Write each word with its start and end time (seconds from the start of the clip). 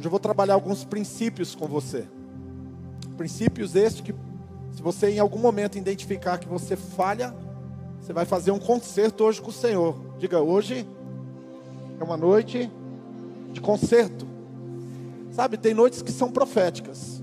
Hoje 0.00 0.06
eu 0.06 0.10
vou 0.10 0.18
trabalhar 0.18 0.54
alguns 0.54 0.82
princípios 0.82 1.54
com 1.54 1.66
você. 1.66 2.06
Princípios 3.18 3.76
estes 3.76 4.00
que, 4.00 4.14
se 4.72 4.80
você 4.80 5.10
em 5.10 5.18
algum 5.18 5.38
momento 5.38 5.76
identificar 5.76 6.38
que 6.38 6.48
você 6.48 6.74
falha, 6.74 7.36
você 8.00 8.10
vai 8.10 8.24
fazer 8.24 8.50
um 8.50 8.58
concerto 8.58 9.24
hoje 9.24 9.42
com 9.42 9.50
o 9.50 9.52
Senhor. 9.52 9.94
Diga, 10.18 10.40
hoje 10.40 10.88
é 12.00 12.02
uma 12.02 12.16
noite 12.16 12.70
de 13.52 13.60
concerto. 13.60 14.26
Sabe, 15.32 15.58
tem 15.58 15.74
noites 15.74 16.00
que 16.00 16.10
são 16.10 16.32
proféticas. 16.32 17.22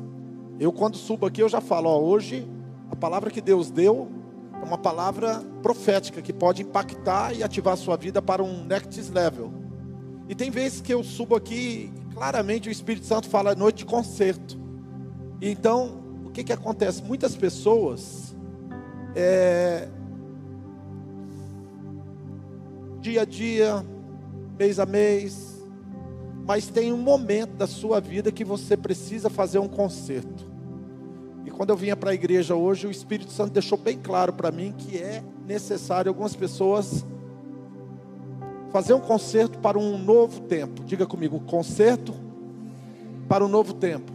Eu, 0.59 0.71
quando 0.71 0.97
subo 0.97 1.25
aqui, 1.25 1.41
eu 1.41 1.49
já 1.49 1.59
falo: 1.59 1.89
ó, 1.89 1.99
hoje 1.99 2.47
a 2.91 2.95
palavra 2.95 3.31
que 3.31 3.41
Deus 3.41 3.71
deu 3.71 4.07
é 4.53 4.63
uma 4.63 4.77
palavra 4.77 5.43
profética 5.63 6.21
que 6.21 6.31
pode 6.31 6.61
impactar 6.61 7.33
e 7.33 7.41
ativar 7.41 7.73
a 7.73 7.77
sua 7.77 7.97
vida 7.97 8.21
para 8.21 8.43
um 8.43 8.63
next 8.65 9.01
level. 9.11 9.51
E 10.29 10.35
tem 10.35 10.51
vezes 10.51 10.79
que 10.79 10.93
eu 10.93 11.03
subo 11.03 11.35
aqui 11.35 11.91
claramente 12.17 12.67
o 12.67 12.71
Espírito 12.71 13.05
Santo 13.05 13.29
fala 13.29 13.53
noite 13.53 13.77
de 13.77 13.85
concerto. 13.85 14.57
Então, 15.39 16.01
o 16.25 16.31
que, 16.31 16.43
que 16.43 16.51
acontece? 16.51 17.03
Muitas 17.03 17.35
pessoas, 17.35 18.35
é, 19.15 19.87
dia 22.99 23.21
a 23.21 23.25
dia, 23.25 23.85
mês 24.57 24.79
a 24.79 24.85
mês, 24.87 25.63
mas 26.43 26.67
tem 26.67 26.91
um 26.91 26.97
momento 26.97 27.51
da 27.51 27.67
sua 27.67 28.01
vida 28.01 28.31
que 28.31 28.43
você 28.43 28.75
precisa 28.75 29.29
fazer 29.29 29.59
um 29.59 29.67
concerto. 29.67 30.49
E 31.45 31.51
quando 31.51 31.69
eu 31.69 31.77
vinha 31.77 31.95
para 31.95 32.09
a 32.09 32.15
igreja 32.15 32.55
hoje, 32.55 32.87
o 32.87 32.91
Espírito 32.91 33.31
Santo 33.31 33.53
deixou 33.53 33.77
bem 33.77 33.99
claro 33.99 34.33
para 34.33 34.51
mim 34.51 34.73
que 34.75 34.97
é 34.97 35.23
necessário 35.45 36.09
algumas 36.09 36.35
pessoas 36.35 37.05
fazer 38.77 38.93
um 38.93 38.99
concerto 38.99 39.57
para 39.57 39.79
um 39.79 39.97
novo 39.97 40.41
tempo. 40.41 40.83
Diga 40.83 41.07
comigo, 41.07 41.39
concerto 41.39 42.13
para 43.27 43.43
um 43.43 43.47
novo 43.47 43.73
tempo. 43.73 44.11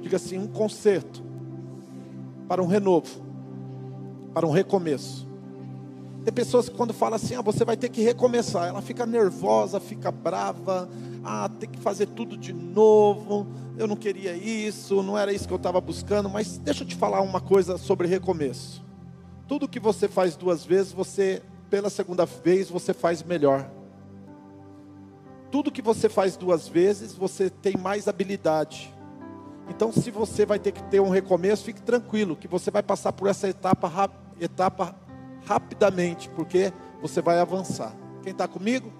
Diga 0.00 0.16
assim, 0.16 0.38
um 0.38 0.46
concerto 0.46 1.22
para 2.48 2.62
um 2.62 2.66
renovo, 2.66 3.20
para 4.32 4.46
um 4.46 4.50
recomeço. 4.50 5.28
Tem 6.24 6.32
pessoas 6.32 6.70
que 6.70 6.74
quando 6.74 6.94
falam 6.94 7.16
assim, 7.16 7.34
ah, 7.34 7.42
você 7.42 7.62
vai 7.62 7.76
ter 7.76 7.90
que 7.90 8.00
recomeçar, 8.00 8.66
ela 8.66 8.80
fica 8.80 9.04
nervosa, 9.04 9.78
fica 9.78 10.10
brava, 10.10 10.88
ah, 11.22 11.50
tem 11.60 11.68
que 11.68 11.78
fazer 11.80 12.06
tudo 12.06 12.38
de 12.38 12.54
novo, 12.54 13.46
eu 13.76 13.86
não 13.86 13.94
queria 13.94 14.34
isso, 14.34 15.02
não 15.02 15.18
era 15.18 15.34
isso 15.34 15.46
que 15.46 15.52
eu 15.52 15.58
estava 15.58 15.82
buscando, 15.82 16.30
mas 16.30 16.56
deixa 16.56 16.82
eu 16.82 16.88
te 16.88 16.96
falar 16.96 17.20
uma 17.20 17.42
coisa 17.42 17.76
sobre 17.76 18.08
recomeço. 18.08 18.82
Tudo 19.46 19.68
que 19.68 19.78
você 19.78 20.08
faz 20.08 20.34
duas 20.34 20.64
vezes, 20.64 20.92
você, 20.92 21.42
pela 21.70 21.88
segunda 21.88 22.26
vez, 22.26 22.68
você 22.68 22.92
faz 22.92 23.22
melhor. 23.22 23.70
Tudo 25.50 25.70
que 25.70 25.80
você 25.80 26.08
faz 26.08 26.36
duas 26.36 26.68
vezes, 26.68 27.14
você 27.14 27.48
tem 27.48 27.76
mais 27.76 28.08
habilidade. 28.08 28.92
Então, 29.68 29.92
se 29.92 30.10
você 30.10 30.44
vai 30.44 30.58
ter 30.58 30.72
que 30.72 30.82
ter 30.84 31.00
um 31.00 31.08
recomeço, 31.08 31.64
fique 31.64 31.80
tranquilo, 31.80 32.36
que 32.36 32.48
você 32.48 32.70
vai 32.70 32.82
passar 32.82 33.12
por 33.12 33.28
essa 33.28 33.48
etapa, 33.48 34.10
etapa 34.40 34.96
rapidamente, 35.46 36.28
porque 36.30 36.72
você 37.00 37.22
vai 37.22 37.38
avançar. 37.38 37.94
Quem 38.22 38.32
está 38.32 38.48
comigo? 38.48 38.92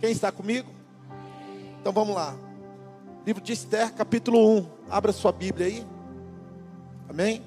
Quem 0.00 0.12
está 0.12 0.30
comigo? 0.30 0.70
Então 1.80 1.92
vamos 1.92 2.14
lá. 2.14 2.36
Livro 3.26 3.42
de 3.42 3.52
Esther, 3.52 3.92
capítulo 3.92 4.58
1. 4.58 4.66
Abra 4.88 5.12
sua 5.12 5.32
Bíblia 5.32 5.66
aí. 5.66 5.86
Amém? 7.08 7.42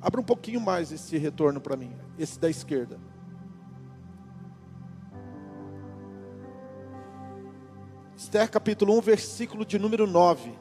Abra 0.00 0.20
um 0.20 0.24
pouquinho 0.24 0.60
mais 0.60 0.92
esse 0.92 1.16
retorno 1.16 1.60
para 1.60 1.76
mim. 1.76 1.90
Esse 2.18 2.38
da 2.38 2.50
esquerda. 2.50 2.98
Esther 8.26 8.50
capítulo 8.50 8.98
1, 8.98 9.00
versículo 9.02 9.64
de 9.64 9.78
número 9.78 10.04
9. 10.04 10.52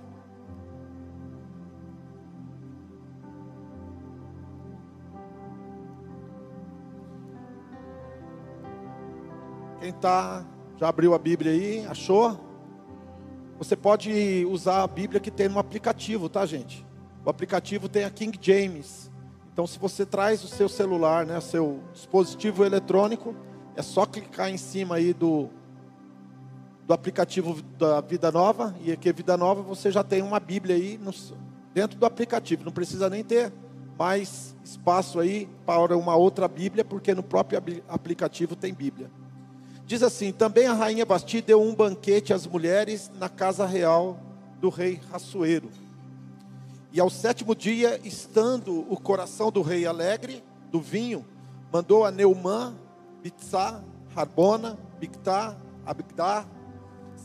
Quem 9.79 9.89
está, 9.89 10.45
já 10.77 10.87
abriu 10.87 11.15
a 11.15 11.17
Bíblia 11.17 11.53
aí, 11.53 11.83
achou? 11.87 12.39
Você 13.57 13.75
pode 13.75 14.45
usar 14.47 14.83
a 14.83 14.87
Bíblia 14.87 15.19
que 15.19 15.31
tem 15.31 15.49
no 15.49 15.57
aplicativo, 15.57 16.29
tá, 16.29 16.45
gente? 16.45 16.85
O 17.25 17.31
aplicativo 17.31 17.89
tem 17.89 18.03
a 18.03 18.11
King 18.11 18.37
James. 18.39 19.11
Então, 19.51 19.65
se 19.65 19.79
você 19.79 20.05
traz 20.05 20.43
o 20.43 20.47
seu 20.47 20.69
celular, 20.69 21.25
né, 21.25 21.41
seu 21.41 21.79
dispositivo 21.91 22.63
eletrônico, 22.63 23.35
é 23.75 23.81
só 23.81 24.05
clicar 24.05 24.51
em 24.51 24.57
cima 24.57 24.97
aí 24.97 25.13
do, 25.13 25.49
do 26.87 26.93
aplicativo 26.93 27.61
da 27.77 27.99
Vida 28.01 28.31
Nova, 28.31 28.75
e 28.81 28.91
aqui 28.91 29.09
é 29.09 29.13
Vida 29.13 29.35
Nova 29.35 29.61
você 29.61 29.91
já 29.91 30.03
tem 30.03 30.21
uma 30.21 30.39
Bíblia 30.39 30.75
aí 30.75 30.99
no, 30.99 31.11
dentro 31.73 31.97
do 31.97 32.05
aplicativo. 32.05 32.63
Não 32.63 32.71
precisa 32.71 33.09
nem 33.09 33.23
ter 33.23 33.51
mais 33.97 34.55
espaço 34.63 35.19
aí 35.19 35.49
para 35.65 35.97
uma 35.97 36.15
outra 36.15 36.47
Bíblia, 36.47 36.85
porque 36.85 37.13
no 37.13 37.23
próprio 37.23 37.61
aplicativo 37.87 38.55
tem 38.55 38.73
Bíblia. 38.73 39.09
Diz 39.85 40.03
assim: 40.03 40.31
também 40.31 40.67
a 40.67 40.73
rainha 40.73 41.05
Basti 41.05 41.41
deu 41.41 41.61
um 41.61 41.73
banquete 41.73 42.33
às 42.33 42.45
mulheres 42.45 43.11
na 43.19 43.29
casa 43.29 43.65
real 43.65 44.19
do 44.59 44.69
rei 44.69 45.01
Rassuero. 45.11 45.69
E 46.91 46.99
ao 46.99 47.09
sétimo 47.09 47.55
dia, 47.55 47.99
estando 48.03 48.85
o 48.91 48.97
coração 48.99 49.51
do 49.51 49.61
rei 49.61 49.85
alegre 49.85 50.43
do 50.71 50.79
vinho, 50.79 51.25
mandou 51.71 52.05
a 52.05 52.11
Neumã, 52.11 52.75
Bitsá, 53.21 53.83
Harbona, 54.15 54.77
Bictá, 54.97 55.57
Abigdá, 55.85 56.45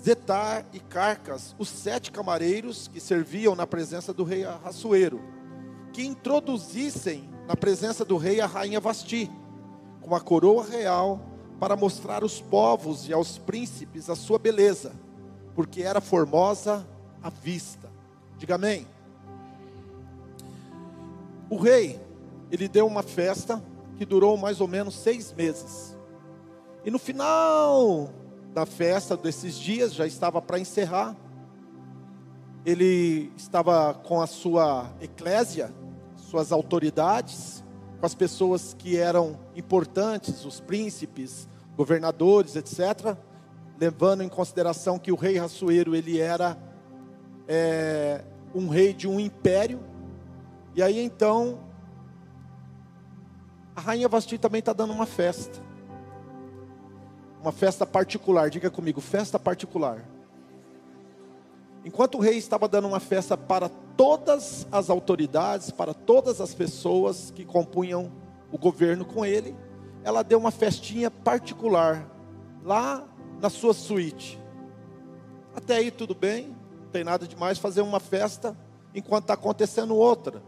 Zetar 0.02 0.64
e 0.72 0.80
Carcas, 0.80 1.54
os 1.58 1.68
sete 1.68 2.10
camareiros 2.10 2.88
que 2.88 2.98
serviam 3.00 3.54
na 3.54 3.66
presença 3.66 4.14
do 4.14 4.24
rei 4.24 4.44
Rassuero, 4.44 5.20
que 5.92 6.02
introduzissem 6.04 7.28
na 7.46 7.54
presença 7.54 8.04
do 8.04 8.16
rei 8.16 8.40
a 8.40 8.46
rainha 8.46 8.80
Vasti, 8.80 9.30
com 10.00 10.14
a 10.14 10.20
coroa 10.20 10.64
real 10.64 11.20
para 11.58 11.76
mostrar 11.76 12.22
aos 12.22 12.40
povos 12.40 13.08
e 13.08 13.12
aos 13.12 13.36
príncipes 13.36 14.08
a 14.08 14.16
sua 14.16 14.38
beleza, 14.38 14.92
porque 15.54 15.82
era 15.82 16.00
formosa 16.00 16.86
à 17.22 17.28
vista. 17.28 17.90
Diga 18.38 18.54
amém. 18.54 18.86
O 21.50 21.56
rei, 21.56 22.00
ele 22.50 22.68
deu 22.68 22.86
uma 22.86 23.02
festa 23.02 23.62
que 23.98 24.06
durou 24.06 24.38
mais 24.38 24.62
ou 24.62 24.68
menos 24.68 24.94
seis 24.94 25.30
meses. 25.32 25.94
E 26.82 26.90
no 26.90 26.98
final 26.98 28.10
da 28.52 28.66
festa, 28.66 29.16
desses 29.16 29.54
dias, 29.54 29.94
já 29.94 30.06
estava 30.06 30.40
para 30.42 30.58
encerrar, 30.58 31.16
ele 32.64 33.32
estava 33.36 33.94
com 33.94 34.20
a 34.20 34.26
sua 34.26 34.92
eclésia, 35.00 35.72
suas 36.16 36.52
autoridades, 36.52 37.64
com 37.98 38.06
as 38.06 38.14
pessoas 38.14 38.74
que 38.78 38.96
eram 38.96 39.38
importantes, 39.54 40.44
os 40.44 40.60
príncipes, 40.60 41.48
governadores, 41.76 42.56
etc., 42.56 43.16
levando 43.78 44.22
em 44.22 44.28
consideração 44.28 44.98
que 44.98 45.10
o 45.10 45.16
rei 45.16 45.38
Rassuero 45.38 45.94
ele 45.96 46.18
era 46.18 46.58
é, 47.48 48.22
um 48.54 48.68
rei 48.68 48.92
de 48.92 49.08
um 49.08 49.18
império. 49.18 49.80
E 50.74 50.82
aí 50.82 50.98
então 50.98 51.58
a 53.74 53.80
rainha 53.80 54.08
Vasti 54.08 54.36
também 54.36 54.58
está 54.58 54.74
dando 54.74 54.92
uma 54.92 55.06
festa, 55.06 55.62
uma 57.40 57.52
festa 57.52 57.86
particular. 57.86 58.50
Diga 58.50 58.70
comigo, 58.70 59.00
festa 59.00 59.38
particular. 59.38 60.04
Enquanto 61.84 62.18
o 62.18 62.20
rei 62.20 62.36
estava 62.36 62.68
dando 62.68 62.86
uma 62.88 63.00
festa 63.00 63.36
para 63.36 63.70
todas 63.96 64.66
as 64.70 64.90
autoridades, 64.90 65.70
para 65.70 65.94
todas 65.94 66.40
as 66.40 66.54
pessoas 66.54 67.30
que 67.30 67.44
compunham 67.44 68.12
o 68.52 68.58
governo 68.58 69.04
com 69.04 69.24
ele, 69.24 69.56
ela 70.04 70.22
deu 70.22 70.38
uma 70.38 70.50
festinha 70.50 71.10
particular 71.10 72.06
lá 72.62 73.06
na 73.40 73.48
sua 73.48 73.72
suíte. 73.72 74.38
Até 75.54 75.76
aí 75.76 75.90
tudo 75.90 76.14
bem, 76.14 76.54
não 76.82 76.88
tem 76.88 77.02
nada 77.02 77.26
demais 77.26 77.58
fazer 77.58 77.80
uma 77.80 78.00
festa 78.00 78.56
enquanto 78.94 79.24
está 79.24 79.34
acontecendo 79.34 79.96
outra. 79.96 80.42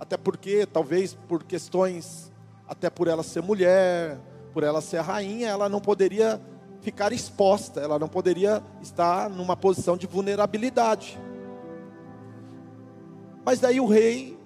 Até 0.00 0.16
porque, 0.16 0.66
talvez 0.66 1.14
por 1.28 1.44
questões, 1.44 2.32
até 2.66 2.90
por 2.90 3.06
ela 3.06 3.22
ser 3.22 3.40
mulher, 3.40 4.18
por 4.52 4.62
ela 4.62 4.80
ser 4.80 5.00
rainha, 5.00 5.48
ela 5.48 5.68
não 5.68 5.80
poderia 5.80 6.40
ficar 6.80 7.12
exposta, 7.12 7.80
ela 7.80 7.98
não 7.98 8.08
poderia 8.08 8.62
estar 8.80 9.30
numa 9.30 9.56
posição 9.56 9.96
de 9.96 10.06
vulnerabilidade. 10.06 11.18
Mas 13.44 13.60
daí 13.60 13.80
o 13.80 13.86
rei, 13.86 14.38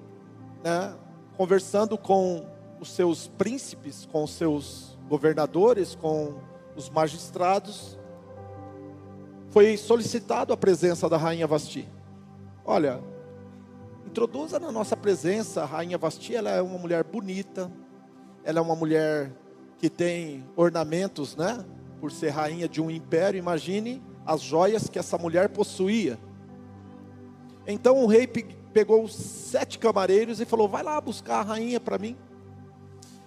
né, 0.62 0.94
conversando 1.36 1.98
com 1.98 2.46
os 2.80 2.90
seus 2.92 3.26
príncipes, 3.26 4.06
com 4.10 4.24
os 4.24 4.32
seus 4.32 4.98
governadores, 5.08 5.94
com 5.94 6.34
os 6.76 6.90
magistrados, 6.90 7.98
foi 9.50 9.76
solicitado 9.76 10.52
a 10.52 10.56
presença 10.56 11.08
da 11.08 11.16
rainha 11.16 11.46
Vasti. 11.46 11.88
Olha, 12.64 13.02
introduza 14.06 14.58
na 14.58 14.70
nossa 14.70 14.96
presença 14.96 15.62
a 15.62 15.66
rainha 15.66 15.96
Vasti, 15.96 16.34
ela 16.34 16.50
é 16.50 16.60
uma 16.60 16.78
mulher 16.78 17.04
bonita, 17.04 17.72
ela 18.44 18.58
é 18.58 18.62
uma 18.62 18.76
mulher 18.76 19.32
que 19.78 19.90
tem 19.90 20.44
ornamentos, 20.56 21.36
né? 21.36 21.64
por 22.00 22.12
ser 22.12 22.30
rainha 22.30 22.68
de 22.68 22.80
um 22.80 22.90
império, 22.90 23.38
imagine 23.38 24.02
as 24.24 24.40
joias 24.40 24.88
que 24.88 24.98
essa 24.98 25.16
mulher 25.16 25.48
possuía. 25.48 26.18
Então 27.66 28.02
o 28.02 28.06
rei 28.06 28.26
pegou 28.26 29.08
sete 29.08 29.78
camareiros 29.78 30.40
e 30.40 30.44
falou: 30.44 30.68
Vai 30.68 30.82
lá 30.82 31.00
buscar 31.00 31.40
a 31.40 31.42
rainha 31.42 31.80
para 31.80 31.98
mim. 31.98 32.16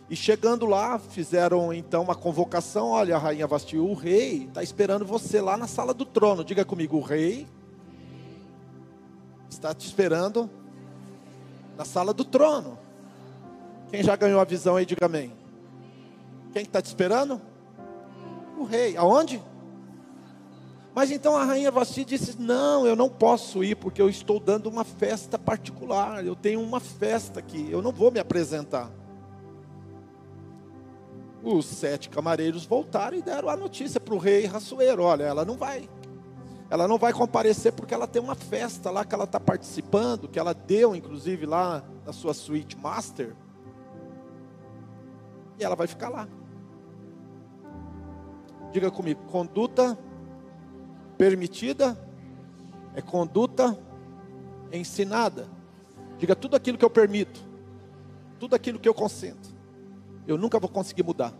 E 0.10 0.16
chegando 0.16 0.66
lá, 0.66 0.98
fizeram 0.98 1.74
então 1.74 2.04
uma 2.04 2.16
convocação: 2.16 2.90
Olha, 2.90 3.16
a 3.16 3.19
rainha 3.19 3.48
Vasti, 3.48 3.78
o 3.78 3.94
rei 3.94 4.45
está 4.45 4.63
esperando 4.63 5.06
você 5.06 5.42
lá 5.42 5.57
na 5.57 5.68
sala 5.68 5.94
do 5.94 6.06
trono. 6.06 6.44
Diga 6.44 6.63
comigo: 6.63 6.98
O 6.98 7.02
rei 7.02 7.48
está 9.50 9.74
te 9.74 9.86
esperando 9.86 10.50
na 11.78 11.86
sala 11.86 12.13
do 12.13 12.24
trono. 12.24 12.78
Quem 13.90 14.04
já 14.04 14.16
ganhou 14.16 14.40
a 14.40 14.45
visão 14.45 14.75
aí, 14.75 14.86
diga 14.86 15.07
amém. 15.07 15.39
Quem 16.51 16.63
está 16.63 16.81
te 16.81 16.88
esperando? 16.88 17.42
O 18.57 18.63
rei. 18.63 18.98
Aonde? 18.98 19.42
Mas 20.94 21.12
então 21.12 21.36
a 21.38 21.46
rainha 21.46 21.72
Vasti 21.72 22.04
disse: 22.04 22.40
Não, 22.40 22.86
eu 22.86 22.96
não 22.96 23.10
posso 23.10 23.63
ir 23.63 23.75
porque 23.75 24.01
eu 24.01 24.10
estou 24.10 24.40
dando 24.40 24.68
uma 24.68 24.84
festa 24.84 25.38
particular. 25.38 26.25
Eu 26.25 26.36
tenho 26.36 26.62
uma 26.62 26.80
festa 26.80 27.40
aqui, 27.40 27.69
eu 27.72 27.81
não 27.81 27.92
vou 27.92 28.12
me 28.12 28.19
apresentar. 28.19 28.92
Os 31.42 31.66
sete 31.66 32.10
camareiros 32.10 32.66
voltaram 32.66 33.18
e 33.18 33.22
deram 33.22 33.48
a 33.48 33.56
notícia 33.56 34.00
para 34.00 34.13
o 34.13 34.18
rei 34.18 34.45
Raçoeiro: 34.45 35.04
Olha, 35.04 35.24
ela 35.24 35.45
não 35.45 35.56
vai. 35.56 35.88
Ela 36.69 36.88
não 36.88 36.98
vai 36.98 37.13
comparecer 37.13 37.72
porque 37.72 37.94
ela 37.94 38.06
tem 38.06 38.22
uma 38.22 38.36
festa 38.36 38.92
lá 38.92 39.04
que 39.04 39.16
ela 39.16 39.24
está 39.24 39.40
participando, 39.40 40.28
que 40.28 40.38
ela 40.38 40.54
deu 40.54 40.95
inclusive 40.95 41.45
lá 41.45 41.84
na 42.06 42.13
sua 42.13 42.34
suíte 42.34 42.78
master. 42.78 43.36
E 45.57 45.63
ela 45.63 45.75
vai 45.75 45.88
ficar 45.88 46.10
lá. 46.10 46.28
Diga 48.71 48.92
comigo, 48.92 49.24
conduta 49.24 49.98
permitida 51.18 51.98
é 52.95 53.01
conduta 53.01 53.77
ensinada. 54.71 55.48
Diga 56.18 56.36
tudo 56.36 56.56
aquilo 56.56 56.77
que 56.77 56.86
eu 56.86 56.89
permito, 56.89 57.39
tudo 58.39 58.56
aquilo 58.56 58.80
que 58.80 58.88
eu 58.88 58.94
consento, 58.94 59.50
eu 60.27 60.38
nunca 60.38 60.60
vou 60.60 60.69
conseguir 60.69 61.04
mudar. 61.04 61.33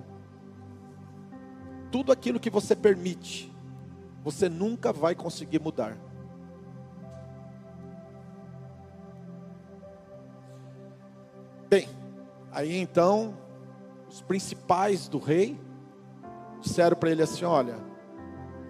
Tudo 1.92 2.12
aquilo 2.12 2.40
que 2.40 2.50
você 2.50 2.76
permite, 2.76 3.52
você 4.24 4.48
nunca 4.48 4.94
vai 4.94 5.16
conseguir 5.16 5.60
mudar. 5.60 5.98
Bem, 11.70 11.88
aí 12.52 12.78
então, 12.78 13.38
os 14.10 14.22
principais 14.22 15.08
do 15.08 15.20
rei 15.20 15.60
disseram 16.62 16.96
para 16.96 17.12
ele 17.12 17.22
assim: 17.22 17.46
Olha, 17.46 17.78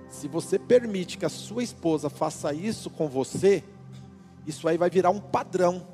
se 0.07 0.27
você 0.27 0.57
permite 0.57 1.17
que 1.17 1.25
a 1.25 1.29
sua 1.29 1.63
esposa 1.63 2.09
faça 2.09 2.53
isso 2.53 2.89
com 2.89 3.07
você, 3.07 3.63
isso 4.45 4.67
aí 4.67 4.77
vai 4.77 4.89
virar 4.89 5.11
um 5.11 5.19
padrão. 5.19 5.85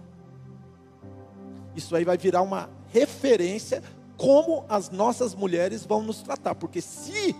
Isso 1.76 1.96
aí 1.96 2.06
vai 2.06 2.18
virar 2.18 2.42
uma 2.42 2.70
referência 2.92 3.84
como 4.16 4.64
as 4.70 4.90
nossas 4.90 5.36
mulheres 5.36 5.86
vão 5.86 6.02
nos 6.02 6.22
tratar, 6.22 6.56
porque 6.56 6.80
se 6.80 7.36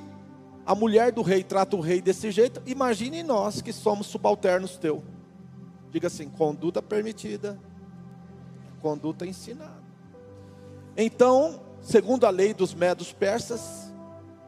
a 0.66 0.76
mulher 0.76 1.12
do 1.12 1.22
rei 1.22 1.44
trata 1.44 1.76
o 1.76 1.80
rei 1.80 2.02
desse 2.02 2.32
jeito, 2.32 2.62
imagine 2.66 3.24
nós 3.24 3.62
que 3.62 3.72
somos 3.72 4.08
subalternos 4.08 4.78
teu. 4.78 5.04
Diga 5.92 6.08
assim: 6.08 6.28
conduta 6.28 6.82
permitida, 6.82 7.58
conduta 8.82 9.26
ensinada. 9.26 9.84
Então, 10.98 11.62
segundo 11.82 12.26
a 12.26 12.30
lei 12.30 12.54
dos 12.54 12.74
medos 12.74 13.14
persas, 13.14 13.85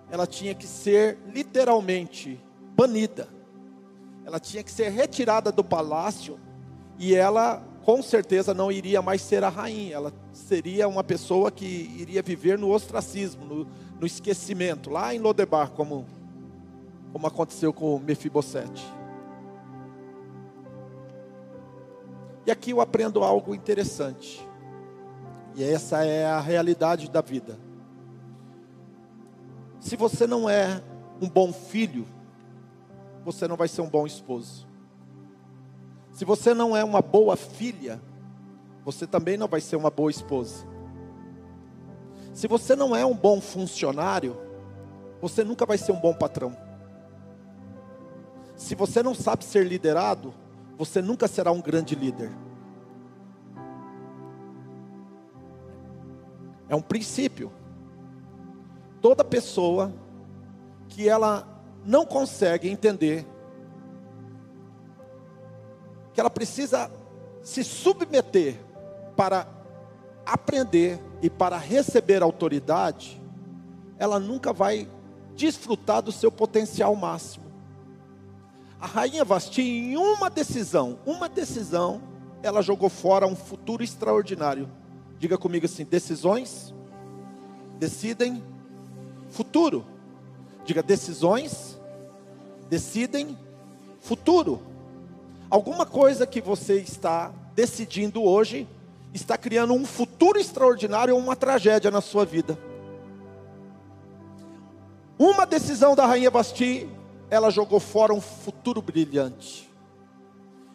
ela 0.09 0.25
tinha 0.25 0.53
que 0.55 0.65
ser 0.65 1.17
literalmente 1.33 2.39
banida. 2.75 3.27
Ela 4.25 4.39
tinha 4.39 4.63
que 4.63 4.71
ser 4.71 4.89
retirada 4.89 5.51
do 5.51 5.63
palácio 5.63 6.39
e 6.97 7.15
ela 7.15 7.63
com 7.87 8.01
certeza 8.01 8.53
não 8.53 8.69
iria 8.69 9.01
mais 9.01 9.21
ser 9.21 9.45
a 9.45 9.49
rainha, 9.49 9.95
ela 9.95 10.13
seria 10.33 10.89
uma 10.89 11.05
pessoa 11.05 11.49
que 11.49 11.65
iria 11.65 12.21
viver 12.21 12.59
no 12.59 12.69
ostracismo, 12.69 13.45
no, 13.45 13.67
no 13.97 14.05
esquecimento, 14.05 14.89
lá 14.89 15.15
em 15.15 15.19
Lodebar, 15.19 15.71
como, 15.71 16.05
como 17.13 17.25
aconteceu 17.25 17.71
com 17.71 17.97
Mefibosete. 17.97 18.85
E 22.45 22.51
aqui 22.51 22.71
eu 22.71 22.81
aprendo 22.81 23.23
algo 23.23 23.55
interessante, 23.55 24.45
e 25.55 25.63
essa 25.63 26.03
é 26.03 26.25
a 26.25 26.41
realidade 26.41 27.09
da 27.09 27.21
vida. 27.21 27.57
Se 29.87 29.95
você 29.95 30.27
não 30.27 30.49
é 30.49 30.83
um 31.21 31.29
bom 31.29 31.53
filho, 31.53 32.05
você 33.23 33.47
não 33.47 33.55
vai 33.55 33.69
ser 33.69 33.79
um 33.79 33.89
bom 33.89 34.05
esposo. 34.05 34.67
Se 36.11 36.25
você 36.25 36.53
não 36.53 36.75
é 36.75 36.83
uma 36.83 37.01
boa 37.01 37.37
filha, 37.37 38.01
você 38.83 39.07
também 39.07 39.37
não 39.37 39.47
vai 39.47 39.61
ser 39.61 39.77
uma 39.77 39.89
boa 39.89 40.11
esposa. 40.11 40.67
Se 42.33 42.49
você 42.49 42.75
não 42.75 42.93
é 42.93 43.05
um 43.05 43.15
bom 43.15 43.39
funcionário, 43.39 44.35
você 45.21 45.41
nunca 45.41 45.65
vai 45.65 45.77
ser 45.77 45.93
um 45.93 46.01
bom 46.01 46.13
patrão. 46.13 46.53
Se 48.57 48.75
você 48.75 49.01
não 49.01 49.15
sabe 49.15 49.45
ser 49.45 49.65
liderado, 49.65 50.33
você 50.77 51.01
nunca 51.01 51.29
será 51.29 51.53
um 51.53 51.61
grande 51.61 51.95
líder. 51.95 52.29
É 56.67 56.75
um 56.75 56.81
princípio 56.81 57.53
toda 59.01 59.23
pessoa 59.23 59.93
que 60.89 61.07
ela 61.07 61.47
não 61.85 62.05
consegue 62.05 62.69
entender 62.69 63.25
que 66.13 66.19
ela 66.19 66.29
precisa 66.29 66.91
se 67.43 67.63
submeter 67.63 68.59
para 69.15 69.47
aprender 70.25 70.99
e 71.21 71.29
para 71.29 71.57
receber 71.57 72.23
autoridade, 72.23 73.21
ela 73.99 74.19
nunca 74.19 74.51
vai 74.51 74.89
desfrutar 75.35 76.01
do 76.01 76.11
seu 76.11 76.31
potencial 76.31 76.95
máximo. 76.95 77.45
A 78.81 78.87
rainha 78.87 79.23
Vasti, 79.23 79.61
em 79.61 79.95
uma 79.95 80.29
decisão, 80.29 80.99
uma 81.05 81.29
decisão, 81.29 82.01
ela 82.41 82.61
jogou 82.61 82.89
fora 82.89 83.27
um 83.27 83.35
futuro 83.35 83.83
extraordinário. 83.83 84.67
Diga 85.19 85.37
comigo 85.37 85.65
assim: 85.65 85.85
decisões 85.85 86.73
decidem 87.77 88.43
futuro. 89.29 89.85
Diga, 90.65 90.83
decisões 90.83 91.79
decidem 92.69 93.37
futuro. 93.99 94.61
Alguma 95.49 95.85
coisa 95.85 96.27
que 96.27 96.41
você 96.41 96.79
está 96.81 97.31
decidindo 97.55 98.23
hoje 98.23 98.67
está 99.13 99.37
criando 99.37 99.73
um 99.73 99.85
futuro 99.85 100.37
extraordinário 100.37 101.15
ou 101.15 101.19
uma 101.19 101.35
tragédia 101.35 101.89
na 101.89 102.01
sua 102.01 102.25
vida. 102.25 102.59
Uma 105.17 105.45
decisão 105.45 105.95
da 105.95 106.05
rainha 106.05 106.29
Basti, 106.29 106.87
ela 107.29 107.49
jogou 107.49 107.79
fora 107.79 108.13
um 108.13 108.21
futuro 108.21 108.81
brilhante. 108.81 109.67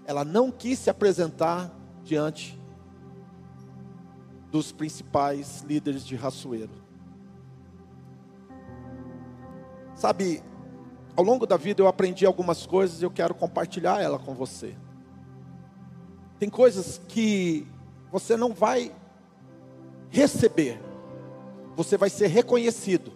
Ela 0.04 0.24
não 0.24 0.50
quis 0.50 0.78
se 0.78 0.90
apresentar 0.90 1.70
diante 2.02 2.58
dos 4.50 4.72
principais 4.72 5.62
líderes 5.62 6.04
de 6.04 6.16
Raçoeiro. 6.16 6.81
Sabe, 10.02 10.42
ao 11.16 11.22
longo 11.22 11.46
da 11.46 11.56
vida 11.56 11.80
eu 11.80 11.86
aprendi 11.86 12.26
algumas 12.26 12.66
coisas 12.66 13.00
e 13.00 13.04
eu 13.04 13.10
quero 13.12 13.32
compartilhar 13.32 14.02
ela 14.02 14.18
com 14.18 14.34
você. 14.34 14.74
Tem 16.40 16.50
coisas 16.50 17.00
que 17.06 17.68
você 18.10 18.36
não 18.36 18.52
vai 18.52 18.90
receber, 20.10 20.82
você 21.76 21.96
vai 21.96 22.10
ser 22.10 22.26
reconhecido. 22.26 23.12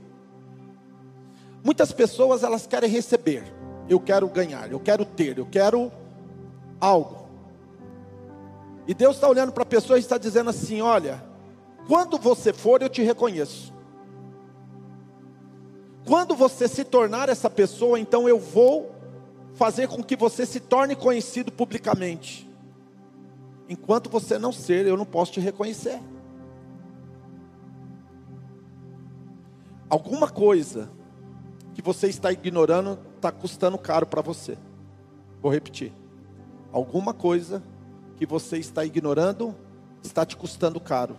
Muitas 1.65 1.91
pessoas 1.91 2.45
elas 2.45 2.69
querem 2.69 2.89
receber, 2.89 3.53
eu 3.89 3.99
quero 3.99 4.29
ganhar, 4.29 4.71
eu 4.71 4.79
quero 4.79 5.05
ter, 5.05 5.39
eu 5.39 5.47
quero 5.47 5.91
algo. 6.81 7.27
E 8.87 8.95
Deus 8.95 9.17
está 9.17 9.29
olhando 9.29 9.51
para 9.51 9.65
a 9.65 9.67
pessoa 9.67 9.99
e 9.99 10.03
está 10.03 10.19
dizendo 10.19 10.51
assim: 10.51 10.81
olha, 10.83 11.21
quando 11.89 12.17
você 12.17 12.53
for, 12.53 12.81
eu 12.81 12.89
te 12.89 13.03
reconheço. 13.03 13.75
Quando 16.07 16.37
você 16.37 16.69
se 16.69 16.85
tornar 16.85 17.29
essa 17.29 17.51
pessoa, 17.51 17.99
então 17.99 18.29
eu 18.29 18.39
vou 18.39 18.95
fazer 19.55 19.89
com 19.89 20.05
que 20.05 20.15
você 20.15 20.47
se 20.47 20.61
torne 20.61 20.95
conhecido 20.95 21.51
publicamente. 21.51 22.49
Enquanto 23.69 24.09
você 24.09 24.39
não 24.39 24.53
ser, 24.53 24.87
eu 24.87 24.97
não 24.97 25.05
posso 25.05 25.33
te 25.33 25.41
reconhecer. 25.41 26.01
Alguma 29.91 30.29
coisa 30.29 30.89
que 31.75 31.83
você 31.83 32.07
está 32.07 32.31
ignorando 32.31 32.99
está 33.17 33.33
custando 33.33 33.77
caro 33.77 34.07
para 34.07 34.23
você. 34.23 34.57
Vou 35.43 35.51
repetir. 35.51 35.93
Alguma 36.73 37.13
coisa 37.13 37.65
que 38.17 38.25
você 38.25 38.59
está 38.59 38.85
ignorando 38.85 39.57
está 40.05 40.25
te 40.25 40.37
custando 40.37 40.79
caro. 40.79 41.17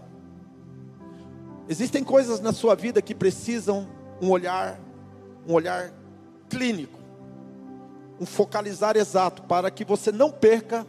Existem 1.67 2.05
coisas 2.05 2.39
na 2.39 2.53
sua 2.53 2.73
vida 2.73 3.01
que 3.01 3.13
precisam 3.13 3.96
um 4.21 4.29
olhar, 4.29 4.79
um 5.47 5.53
olhar 5.53 5.91
clínico. 6.49 6.97
um 8.19 8.25
focalizar 8.25 8.97
exato 8.97 9.43
para 9.43 9.69
que 9.69 9.85
você 9.85 10.11
não 10.11 10.31
perca 10.31 10.87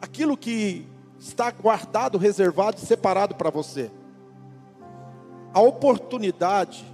aquilo 0.00 0.36
que 0.36 0.86
está 1.18 1.50
guardado, 1.50 2.18
reservado 2.18 2.76
e 2.76 2.80
separado 2.80 3.34
para 3.34 3.48
você. 3.48 3.90
A 5.54 5.60
oportunidade 5.60 6.84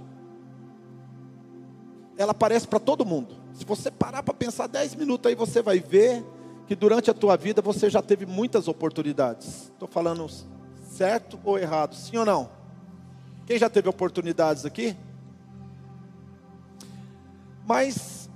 ela 2.17 2.31
aparece 2.31 2.65
para 2.65 2.79
todo 2.79 3.05
mundo. 3.05 3.35
Se 3.53 3.65
você 3.65 3.91
parar 3.91 4.23
para 4.23 4.33
pensar 4.33 4.67
10 4.67 4.95
minutos 4.95 5.29
aí, 5.29 5.35
você 5.35 5.61
vai 5.61 5.79
ver 5.79 6.23
que 6.65 6.75
durante 6.75 7.11
a 7.11 7.13
tua 7.13 7.35
vida 7.35 7.61
você 7.61 7.89
já 7.89 8.01
teve 8.01 8.25
muitas 8.25 8.67
oportunidades. 8.67 9.71
Estou 9.73 9.87
falando 9.87 10.27
certo 10.89 11.37
ou 11.43 11.57
errado? 11.57 11.93
Sim 11.95 12.17
ou 12.17 12.25
não? 12.25 12.49
Quem 13.45 13.57
já 13.59 13.69
teve 13.69 13.89
oportunidades 13.89 14.65
aqui? 14.65 14.95
Mas 17.65 18.29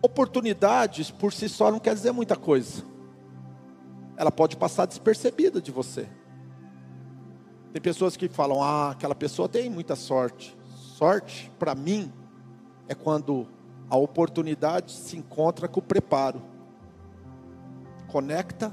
oportunidades 0.00 1.10
por 1.10 1.32
si 1.32 1.48
só 1.48 1.70
não 1.70 1.78
quer 1.78 1.94
dizer 1.94 2.12
muita 2.12 2.36
coisa. 2.36 2.84
Ela 4.16 4.32
pode 4.32 4.56
passar 4.56 4.86
despercebida 4.86 5.60
de 5.60 5.70
você. 5.70 6.08
Tem 7.72 7.80
pessoas 7.80 8.16
que 8.16 8.28
falam: 8.28 8.62
"Ah, 8.62 8.90
aquela 8.90 9.14
pessoa 9.14 9.48
tem 9.48 9.70
muita 9.70 9.96
sorte". 9.96 10.56
Sorte, 10.74 11.50
para 11.58 11.74
mim, 11.74 12.12
é 12.88 12.94
quando 12.94 13.46
a 13.88 13.96
oportunidade 13.96 14.92
se 14.92 15.16
encontra 15.16 15.68
com 15.68 15.80
o 15.80 15.82
preparo. 15.82 16.42
Conecta 18.08 18.72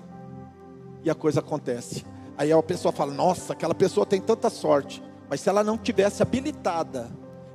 e 1.04 1.10
a 1.10 1.16
coisa 1.16 1.39
acontece. 1.39 2.06
Aí 2.38 2.51
a 2.51 2.63
pessoa 2.63 2.92
fala: 2.92 3.13
"Nossa, 3.13 3.54
aquela 3.54 3.75
pessoa 3.75 4.06
tem 4.06 4.20
tanta 4.20 4.50
sorte". 4.50 5.01
Mas 5.30 5.42
se 5.42 5.50
ela 5.50 5.63
não 5.63 5.78
tivesse 5.78 6.24
habilitada, 6.24 7.10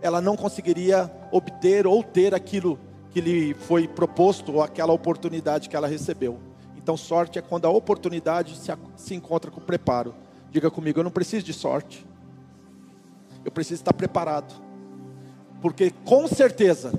ela 0.05 0.21
não 0.21 0.37
conseguiria 0.37 1.11
obter 1.33 1.87
ou 1.87 2.03
ter 2.03 2.35
aquilo 2.35 2.79
que 3.11 3.23
lhe 3.23 3.55
foi 3.55 3.89
proposto 3.89 4.53
ou 4.53 4.63
aquela 4.63 4.93
oportunidade 4.93 5.67
que 5.67 5.75
ela 5.75 5.89
recebeu. 5.89 6.39
Então, 6.77 6.95
sorte 6.95 7.39
é 7.39 7.43
quando 7.43 7.65
a 7.65 7.71
oportunidade 7.71 8.55
se, 8.55 8.71
se 8.97 9.15
encontra 9.15 9.51
com 9.51 9.61
o 9.61 9.65
preparo. 9.65 10.15
Diga 10.51 10.71
comigo, 10.71 11.01
eu 11.01 11.05
não 11.05 11.11
preciso 11.11 11.47
de 11.47 11.55
sorte. 11.55 12.07
Eu 13.43 13.51
preciso 13.51 13.81
estar 13.81 13.95
preparado. 13.95 14.53
Porque 15.63 15.91
com 16.05 16.29
certeza, 16.29 16.93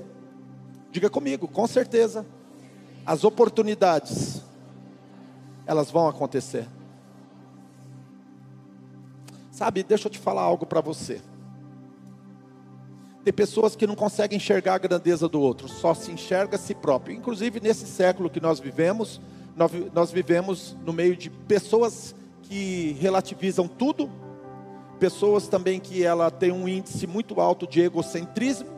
diga 0.90 1.08
comigo, 1.08 1.46
com 1.46 1.68
certeza, 1.68 2.26
as 3.06 3.22
oportunidades 3.22 4.42
elas 5.64 5.92
vão 5.92 6.08
acontecer. 6.08 6.66
Sabe, 9.52 9.84
deixa 9.84 10.08
eu 10.08 10.10
te 10.10 10.18
falar 10.18 10.42
algo 10.42 10.66
para 10.66 10.80
você. 10.80 11.22
Tem 13.26 13.32
pessoas 13.32 13.74
que 13.74 13.88
não 13.88 13.96
conseguem 13.96 14.36
enxergar 14.36 14.74
a 14.74 14.78
grandeza 14.78 15.28
do 15.28 15.40
outro, 15.40 15.66
só 15.66 15.92
se 15.94 16.12
enxerga 16.12 16.54
a 16.54 16.58
si 16.60 16.76
próprio. 16.76 17.16
Inclusive 17.16 17.58
nesse 17.58 17.84
século 17.84 18.30
que 18.30 18.38
nós 18.38 18.60
vivemos, 18.60 19.20
nós 19.92 20.12
vivemos 20.12 20.76
no 20.84 20.92
meio 20.92 21.16
de 21.16 21.28
pessoas 21.28 22.14
que 22.42 22.96
relativizam 23.00 23.66
tudo, 23.66 24.08
pessoas 25.00 25.48
também 25.48 25.80
que 25.80 26.04
ela 26.04 26.30
tem 26.30 26.52
um 26.52 26.68
índice 26.68 27.04
muito 27.04 27.40
alto 27.40 27.66
de 27.66 27.80
egocentrismo, 27.80 28.68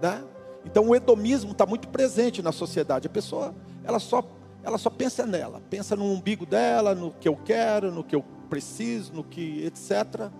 né? 0.00 0.24
Então 0.64 0.88
o 0.88 0.96
hedonismo 0.96 1.52
está 1.52 1.66
muito 1.66 1.88
presente 1.88 2.40
na 2.40 2.52
sociedade. 2.52 3.08
A 3.08 3.10
pessoa, 3.10 3.54
ela 3.84 3.98
só, 3.98 4.24
ela 4.64 4.78
só 4.78 4.88
pensa 4.88 5.26
nela, 5.26 5.60
pensa 5.68 5.94
no 5.94 6.06
umbigo 6.06 6.46
dela, 6.46 6.94
no 6.94 7.10
que 7.10 7.28
eu 7.28 7.36
quero, 7.36 7.92
no 7.92 8.02
que 8.02 8.16
eu 8.16 8.24
preciso, 8.48 9.12
no 9.12 9.22
que 9.22 9.66
etc. 9.66 10.30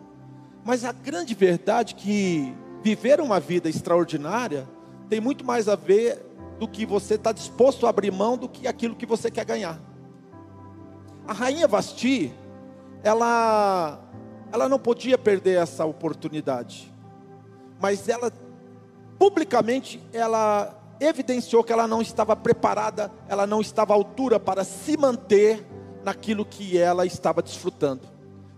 Mas 0.64 0.87
a 0.87 0.93
grande 0.93 1.35
verdade 1.35 1.95
é 1.95 1.99
que 1.99 2.66
viver 2.87 3.21
uma 3.21 3.40
vida 3.40 3.69
extraordinária 3.69 4.64
tem 5.09 5.21
muito 5.21 5.45
mais 5.45 5.69
a 5.69 5.75
ver 5.75 6.25
do 6.57 6.69
que 6.69 6.87
você 6.87 7.14
está 7.14 7.33
disposto 7.33 7.85
a 7.85 7.90
abrir 7.90 8.12
mão 8.12 8.38
do 8.38 8.49
que 8.49 8.69
aquilo 8.69 8.95
que 8.95 9.05
você 9.05 9.28
quer 9.28 9.45
ganhar. 9.45 9.81
A 11.26 11.33
rainha 11.33 11.66
Vasti, 11.66 12.33
ela, 13.02 14.00
ela 14.52 14.69
não 14.69 14.78
podia 14.78 15.19
perder 15.19 15.61
essa 15.61 15.85
oportunidade, 15.85 16.95
mas 17.81 18.09
ela 18.09 18.33
publicamente 19.19 20.00
ela 20.12 20.73
evidenciou 21.00 21.64
que 21.64 21.73
ela 21.73 21.88
não 21.88 22.00
estava 22.00 22.37
preparada, 22.37 23.11
ela 23.26 23.49
não 23.49 23.61
estava 23.61 23.95
à 23.95 23.97
altura 23.97 24.38
para 24.38 24.62
se 24.62 24.97
manter 24.97 25.66
naquilo 26.05 26.47
que 26.47 26.78
ela 26.78 27.05
estava 27.05 27.43
desfrutando. 27.43 28.02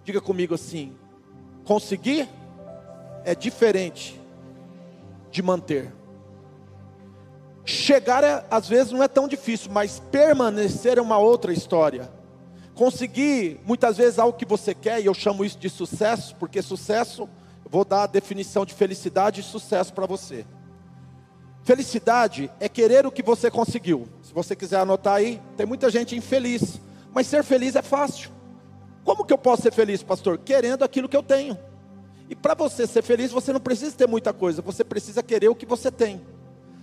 Diga 0.04 0.20
comigo 0.20 0.54
assim: 0.54 0.94
conseguir 1.64 2.28
é 3.24 3.34
diferente 3.34 4.17
de 5.38 5.42
manter. 5.42 5.92
Chegar 7.64 8.24
é, 8.24 8.44
às 8.50 8.68
vezes 8.68 8.92
não 8.92 9.04
é 9.04 9.08
tão 9.08 9.28
difícil, 9.28 9.70
mas 9.70 10.02
permanecer 10.10 10.98
é 10.98 11.00
uma 11.00 11.18
outra 11.18 11.52
história. 11.52 12.10
Conseguir 12.74 13.60
muitas 13.64 13.96
vezes 13.96 14.18
algo 14.18 14.36
que 14.36 14.44
você 14.44 14.74
quer, 14.74 15.00
e 15.00 15.06
eu 15.06 15.14
chamo 15.14 15.44
isso 15.44 15.56
de 15.56 15.70
sucesso, 15.70 16.34
porque 16.36 16.60
sucesso, 16.60 17.28
vou 17.64 17.84
dar 17.84 18.02
a 18.02 18.06
definição 18.06 18.66
de 18.66 18.74
felicidade 18.74 19.40
e 19.40 19.44
sucesso 19.44 19.92
para 19.92 20.06
você. 20.06 20.44
Felicidade 21.62 22.50
é 22.58 22.68
querer 22.68 23.06
o 23.06 23.12
que 23.12 23.22
você 23.22 23.48
conseguiu. 23.48 24.08
Se 24.22 24.32
você 24.32 24.56
quiser 24.56 24.80
anotar 24.80 25.14
aí, 25.14 25.40
tem 25.56 25.66
muita 25.66 25.88
gente 25.88 26.16
infeliz. 26.16 26.80
Mas 27.12 27.28
ser 27.28 27.44
feliz 27.44 27.76
é 27.76 27.82
fácil. 27.82 28.30
Como 29.04 29.24
que 29.24 29.32
eu 29.32 29.38
posso 29.38 29.62
ser 29.62 29.72
feliz, 29.72 30.02
pastor? 30.02 30.38
Querendo 30.38 30.82
aquilo 30.82 31.08
que 31.08 31.16
eu 31.16 31.22
tenho. 31.22 31.56
E 32.30 32.36
para 32.36 32.54
você 32.54 32.86
ser 32.86 33.02
feliz, 33.02 33.32
você 33.32 33.52
não 33.52 33.60
precisa 33.60 33.96
ter 33.96 34.06
muita 34.06 34.32
coisa, 34.32 34.60
você 34.60 34.84
precisa 34.84 35.22
querer 35.22 35.48
o 35.48 35.54
que 35.54 35.64
você 35.64 35.90
tem. 35.90 36.20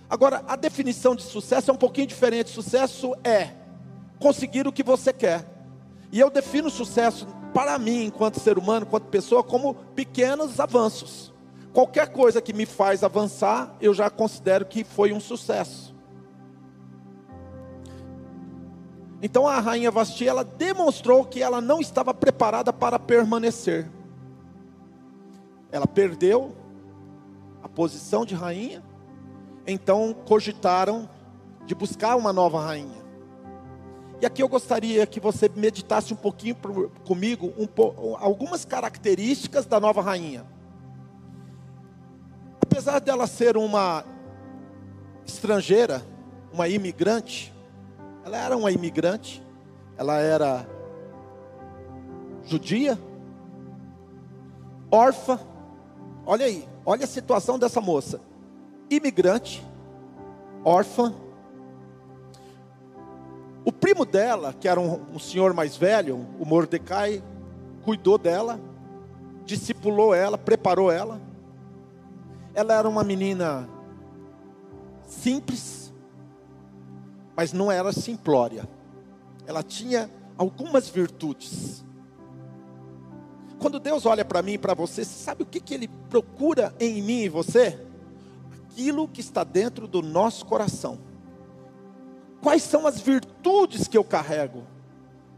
Agora, 0.09 0.43
a 0.47 0.55
definição 0.55 1.15
de 1.15 1.23
sucesso 1.23 1.71
é 1.71 1.73
um 1.73 1.77
pouquinho 1.77 2.07
diferente. 2.07 2.49
Sucesso 2.49 3.15
é 3.23 3.51
conseguir 4.19 4.67
o 4.67 4.71
que 4.71 4.83
você 4.83 5.11
quer. 5.11 5.45
E 6.11 6.19
eu 6.19 6.29
defino 6.29 6.69
sucesso 6.69 7.27
para 7.53 7.77
mim, 7.79 8.05
enquanto 8.05 8.39
ser 8.39 8.57
humano, 8.57 8.85
enquanto 8.85 9.05
pessoa, 9.05 9.43
como 9.43 9.75
pequenos 9.95 10.59
avanços. 10.59 11.33
Qualquer 11.73 12.07
coisa 12.09 12.41
que 12.41 12.53
me 12.53 12.65
faz 12.65 13.03
avançar, 13.03 13.75
eu 13.81 13.93
já 13.93 14.09
considero 14.09 14.65
que 14.65 14.83
foi 14.83 15.11
um 15.11 15.19
sucesso. 15.19 15.95
Então 19.21 19.47
a 19.47 19.59
rainha 19.59 19.89
Vasti, 19.89 20.27
ela 20.27 20.43
demonstrou 20.43 21.25
que 21.25 21.41
ela 21.41 21.59
não 21.59 21.79
estava 21.79 22.13
preparada 22.13 22.71
para 22.71 22.99
permanecer. 22.99 23.89
Ela 25.75 25.85
perdeu 25.85 26.55
a 27.61 27.67
posição 27.67 28.25
de 28.25 28.33
rainha, 28.33 28.81
então 29.67 30.13
cogitaram 30.13 31.09
de 31.65 31.75
buscar 31.75 32.15
uma 32.15 32.31
nova 32.31 32.61
rainha. 32.61 33.03
E 34.21 34.25
aqui 34.25 34.41
eu 34.41 34.47
gostaria 34.47 35.05
que 35.05 35.19
você 35.19 35.51
meditasse 35.53 36.13
um 36.13 36.15
pouquinho 36.15 36.55
comigo 37.05 37.51
um, 37.57 37.67
algumas 38.15 38.63
características 38.63 39.65
da 39.65 39.77
nova 39.77 40.01
rainha. 40.01 40.45
Apesar 42.61 42.99
dela 43.01 43.27
ser 43.27 43.57
uma 43.57 44.05
estrangeira, 45.25 46.01
uma 46.53 46.69
imigrante, 46.69 47.53
ela 48.23 48.37
era 48.37 48.55
uma 48.55 48.71
imigrante, 48.71 49.43
ela 49.97 50.19
era 50.21 50.65
judia, 52.45 52.97
órfã. 54.89 55.37
Olha 56.25 56.45
aí, 56.47 56.67
olha 56.85 57.03
a 57.03 57.07
situação 57.07 57.59
dessa 57.59 57.79
moça: 57.79 58.19
imigrante, 58.89 59.65
órfã. 60.63 61.13
O 63.63 63.71
primo 63.71 64.05
dela, 64.05 64.53
que 64.53 64.67
era 64.67 64.79
um, 64.79 65.01
um 65.13 65.19
senhor 65.19 65.53
mais 65.53 65.75
velho, 65.75 66.17
o 66.39 66.45
Mordecai, 66.45 67.23
cuidou 67.83 68.17
dela, 68.17 68.59
discipulou 69.45 70.13
ela, 70.13 70.37
preparou 70.37 70.91
ela. 70.91 71.21
Ela 72.53 72.73
era 72.73 72.89
uma 72.89 73.03
menina 73.03 73.69
simples, 75.05 75.93
mas 77.35 77.53
não 77.53 77.71
era 77.71 77.91
simplória. 77.91 78.67
Ela 79.45 79.61
tinha 79.61 80.09
algumas 80.37 80.89
virtudes. 80.89 81.84
Quando 83.65 83.79
Deus 83.79 84.05
olha 84.05 84.23
para 84.23 84.43
mim 84.43 84.51
e 84.51 84.57
para 84.59 84.75
você, 84.75 85.03
sabe 85.03 85.41
o 85.41 85.45
que, 85.47 85.59
que 85.59 85.73
Ele 85.73 85.87
procura 86.07 86.71
em 86.79 87.01
mim 87.01 87.21
e 87.21 87.29
você? 87.29 87.83
Aquilo 88.53 89.07
que 89.07 89.21
está 89.21 89.43
dentro 89.43 89.87
do 89.87 90.03
nosso 90.03 90.45
coração. 90.45 90.99
Quais 92.43 92.61
são 92.61 92.85
as 92.85 93.01
virtudes 93.01 93.87
que 93.87 93.97
eu 93.97 94.03
carrego 94.03 94.61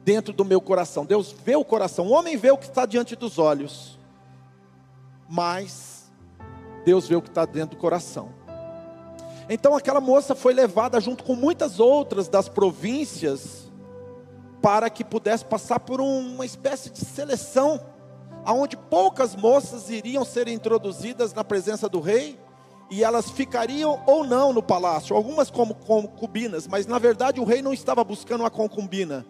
dentro 0.04 0.34
do 0.34 0.44
meu 0.44 0.60
coração? 0.60 1.06
Deus 1.06 1.32
vê 1.32 1.56
o 1.56 1.64
coração, 1.64 2.08
o 2.08 2.12
homem 2.12 2.36
vê 2.36 2.52
o 2.52 2.58
que 2.58 2.66
está 2.66 2.86
diante 2.86 3.16
dos 3.16 3.40
olhos, 3.40 3.98
mas 5.30 6.12
Deus 6.84 7.08
vê 7.08 7.16
o 7.16 7.22
que 7.22 7.30
está 7.30 7.46
dentro 7.46 7.78
do 7.78 7.80
coração. 7.80 8.34
Então 9.48 9.74
aquela 9.74 10.02
moça 10.02 10.36
foi 10.36 10.54
levada 10.54 11.00
junto 11.00 11.24
com 11.24 11.34
muitas 11.34 11.80
outras 11.80 12.28
das 12.28 12.50
províncias 12.50 13.72
para 14.62 14.90
que 14.90 15.06
pudesse 15.06 15.46
passar 15.46 15.80
por 15.80 16.02
uma 16.02 16.46
espécie 16.46 16.90
de 16.90 17.00
seleção, 17.06 17.80
aonde 18.48 18.78
poucas 18.78 19.36
moças 19.36 19.90
iriam 19.90 20.24
ser 20.24 20.48
introduzidas 20.48 21.34
na 21.34 21.44
presença 21.44 21.90
do 21.90 22.00
rei 22.00 22.40
e 22.90 23.04
elas 23.04 23.30
ficariam 23.30 24.02
ou 24.08 24.24
não 24.24 24.54
no 24.54 24.64
palácio, 24.64 25.14
algumas 25.14 25.52
como 25.52 25.76
concubinas, 25.76 26.66
mas 26.66 26.88
na 26.88 26.98
verdade 26.98 27.42
o 27.42 27.44
rei 27.44 27.62
não 27.62 27.74
estava 27.74 28.06
buscando 28.06 28.40
uma 28.40 28.50
concubina, 28.50 29.26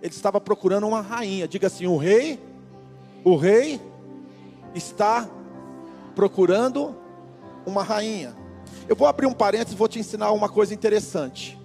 ele 0.00 0.14
estava 0.14 0.40
procurando 0.40 0.88
uma 0.88 1.02
rainha. 1.02 1.46
Diga 1.46 1.66
assim: 1.66 1.86
o 1.86 1.98
rei, 1.98 2.42
o 3.22 3.36
rei 3.36 3.78
está 4.74 5.28
procurando 6.14 6.96
uma 7.66 7.82
rainha. 7.82 8.34
Eu 8.88 8.96
vou 8.96 9.06
abrir 9.06 9.26
um 9.26 9.34
parênteses 9.34 9.74
e 9.74 9.76
vou 9.76 9.86
te 9.86 9.98
ensinar 9.98 10.32
uma 10.32 10.48
coisa 10.48 10.72
interessante. 10.72 11.60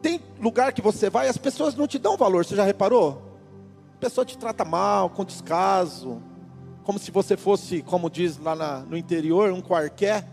Tem 0.00 0.22
lugar 0.40 0.72
que 0.72 0.80
você 0.80 1.10
vai, 1.10 1.28
as 1.28 1.36
pessoas 1.36 1.74
não 1.74 1.86
te 1.86 1.98
dão 1.98 2.16
valor, 2.16 2.46
você 2.46 2.56
já 2.56 2.64
reparou? 2.64 3.22
A 3.94 3.98
pessoa 3.98 4.24
te 4.24 4.38
trata 4.38 4.64
mal, 4.64 5.10
com 5.10 5.22
descaso, 5.22 6.22
como 6.86 7.00
se 7.00 7.10
você 7.10 7.36
fosse, 7.36 7.82
como 7.82 8.08
diz 8.08 8.38
lá 8.38 8.54
na, 8.54 8.78
no 8.78 8.96
interior, 8.96 9.50
um 9.50 9.60
qualquer. 9.60 10.24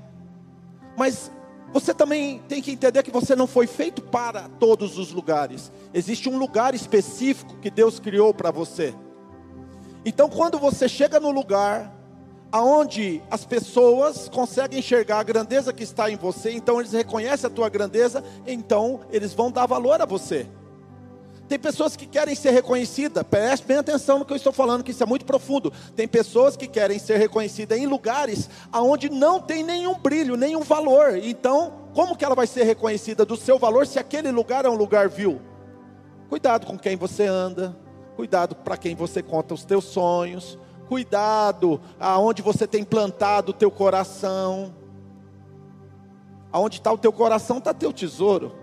Mas 0.95 1.31
você 1.73 1.95
também 1.95 2.43
tem 2.47 2.61
que 2.61 2.71
entender 2.71 3.01
que 3.01 3.09
você 3.09 3.35
não 3.35 3.47
foi 3.47 3.65
feito 3.65 4.03
para 4.03 4.47
todos 4.59 4.99
os 4.99 5.11
lugares. 5.11 5.71
Existe 5.91 6.29
um 6.29 6.37
lugar 6.37 6.75
específico 6.75 7.57
que 7.57 7.71
Deus 7.71 7.99
criou 7.99 8.35
para 8.35 8.51
você. 8.51 8.93
Então, 10.05 10.29
quando 10.29 10.59
você 10.59 10.87
chega 10.87 11.19
no 11.19 11.31
lugar 11.31 11.91
aonde 12.51 13.23
as 13.31 13.43
pessoas 13.43 14.29
conseguem 14.29 14.77
enxergar 14.77 15.21
a 15.21 15.23
grandeza 15.23 15.73
que 15.73 15.81
está 15.81 16.11
em 16.11 16.17
você, 16.17 16.51
então 16.51 16.79
eles 16.79 16.91
reconhecem 16.91 17.47
a 17.47 17.49
tua 17.49 17.67
grandeza, 17.67 18.23
então 18.45 18.99
eles 19.09 19.33
vão 19.33 19.51
dar 19.51 19.65
valor 19.65 19.99
a 19.99 20.05
você. 20.05 20.47
Tem 21.53 21.59
pessoas 21.59 21.95
que 21.95 22.07
querem 22.07 22.33
ser 22.33 22.49
reconhecidas, 22.49 23.21
preste 23.21 23.67
bem 23.67 23.77
atenção 23.77 24.17
no 24.17 24.25
que 24.25 24.33
eu 24.33 24.37
estou 24.37 24.51
falando, 24.51 24.83
que 24.83 24.89
isso 24.89 25.03
é 25.03 25.05
muito 25.05 25.23
profundo. 25.23 25.71
Tem 25.95 26.07
pessoas 26.07 26.57
que 26.57 26.67
querem 26.67 26.97
ser 26.97 27.17
reconhecidas 27.17 27.77
em 27.77 27.85
lugares 27.85 28.49
aonde 28.71 29.07
não 29.07 29.39
tem 29.39 29.61
nenhum 29.61 29.93
brilho, 29.93 30.35
nenhum 30.35 30.61
valor. 30.61 31.15
Então, 31.15 31.71
como 31.93 32.17
que 32.17 32.25
ela 32.25 32.33
vai 32.33 32.47
ser 32.47 32.63
reconhecida 32.63 33.23
do 33.23 33.37
seu 33.37 33.59
valor 33.59 33.85
se 33.85 33.99
aquele 33.99 34.31
lugar 34.31 34.65
é 34.65 34.67
um 34.67 34.73
lugar 34.73 35.07
vil? 35.07 35.39
Cuidado 36.27 36.65
com 36.65 36.75
quem 36.75 36.95
você 36.95 37.27
anda, 37.27 37.77
cuidado 38.15 38.55
para 38.55 38.75
quem 38.75 38.95
você 38.95 39.21
conta 39.21 39.53
os 39.53 39.63
teus 39.63 39.83
sonhos, 39.83 40.57
cuidado 40.89 41.79
aonde 41.99 42.41
você 42.41 42.65
tem 42.65 42.83
plantado 42.83 43.51
o 43.51 43.53
teu 43.53 43.69
coração. 43.69 44.73
Aonde 46.51 46.79
está 46.79 46.91
o 46.91 46.97
teu 46.97 47.13
coração, 47.13 47.59
está 47.59 47.75
teu 47.75 47.93
tesouro. 47.93 48.62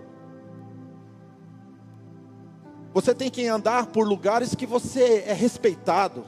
Você 2.93 3.15
tem 3.15 3.29
que 3.29 3.47
andar 3.47 3.87
por 3.87 4.05
lugares 4.05 4.53
que 4.53 4.65
você 4.65 5.23
é 5.25 5.33
respeitado, 5.33 6.25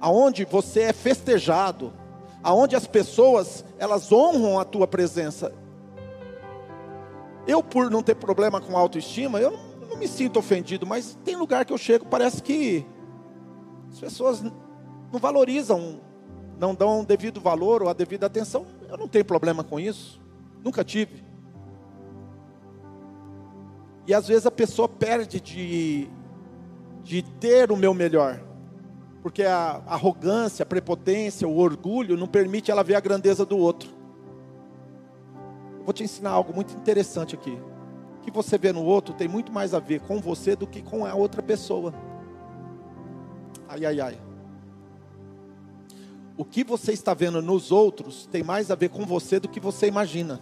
aonde 0.00 0.44
você 0.44 0.82
é 0.82 0.92
festejado, 0.92 1.92
aonde 2.42 2.74
as 2.74 2.86
pessoas 2.86 3.64
elas 3.78 4.10
honram 4.10 4.58
a 4.58 4.64
tua 4.64 4.86
presença. 4.86 5.52
Eu 7.46 7.62
por 7.62 7.90
não 7.90 8.02
ter 8.02 8.14
problema 8.14 8.60
com 8.60 8.76
autoestima, 8.76 9.38
eu 9.38 9.50
não, 9.50 9.88
não 9.90 9.96
me 9.98 10.08
sinto 10.08 10.38
ofendido, 10.38 10.86
mas 10.86 11.18
tem 11.24 11.36
lugar 11.36 11.64
que 11.64 11.72
eu 11.72 11.78
chego 11.78 12.06
parece 12.06 12.42
que 12.42 12.86
as 13.92 14.00
pessoas 14.00 14.42
não 14.42 15.20
valorizam, 15.20 16.00
não 16.58 16.74
dão 16.74 17.04
devido 17.04 17.40
valor 17.40 17.82
ou 17.82 17.88
a 17.90 17.92
devida 17.92 18.26
atenção. 18.26 18.64
Eu 18.88 18.96
não 18.96 19.06
tenho 19.06 19.24
problema 19.24 19.62
com 19.62 19.78
isso, 19.78 20.18
nunca 20.64 20.82
tive. 20.82 21.31
E 24.06 24.12
às 24.12 24.26
vezes 24.26 24.46
a 24.46 24.50
pessoa 24.50 24.88
perde 24.88 25.40
de, 25.40 26.08
de 27.02 27.22
ter 27.22 27.70
o 27.70 27.76
meu 27.76 27.94
melhor, 27.94 28.42
porque 29.22 29.44
a 29.44 29.82
arrogância, 29.86 30.64
a 30.64 30.66
prepotência, 30.66 31.46
o 31.46 31.56
orgulho 31.56 32.16
não 32.16 32.26
permite 32.26 32.70
ela 32.70 32.82
ver 32.82 32.96
a 32.96 33.00
grandeza 33.00 33.46
do 33.46 33.56
outro. 33.56 33.90
vou 35.84 35.92
te 35.92 36.02
ensinar 36.02 36.30
algo 36.30 36.52
muito 36.52 36.74
interessante 36.74 37.34
aqui. 37.34 37.56
O 38.18 38.24
que 38.24 38.30
você 38.30 38.58
vê 38.58 38.72
no 38.72 38.84
outro 38.84 39.14
tem 39.14 39.28
muito 39.28 39.52
mais 39.52 39.74
a 39.74 39.78
ver 39.78 40.00
com 40.00 40.20
você 40.20 40.56
do 40.56 40.66
que 40.66 40.82
com 40.82 41.04
a 41.04 41.14
outra 41.14 41.42
pessoa. 41.42 41.92
Ai, 43.68 43.84
ai, 43.84 44.00
ai. 44.00 44.18
O 46.36 46.44
que 46.44 46.64
você 46.64 46.92
está 46.92 47.14
vendo 47.14 47.40
nos 47.42 47.70
outros 47.70 48.26
tem 48.26 48.42
mais 48.42 48.70
a 48.70 48.74
ver 48.74 48.88
com 48.88 49.04
você 49.04 49.38
do 49.38 49.48
que 49.48 49.60
você 49.60 49.86
imagina. 49.86 50.40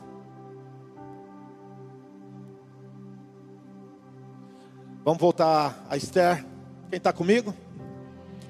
Vamos 5.11 5.23
voltar 5.23 5.85
a 5.91 5.97
Esther. 5.97 6.47
Quem 6.89 6.99
está 6.99 7.13
comigo? 7.13 7.53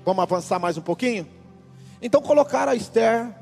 Vamos 0.04 0.22
avançar 0.22 0.58
mais 0.58 0.76
um 0.76 0.82
pouquinho? 0.82 1.26
Então 2.02 2.20
colocaram 2.20 2.72
a 2.72 2.74
Esther, 2.74 3.34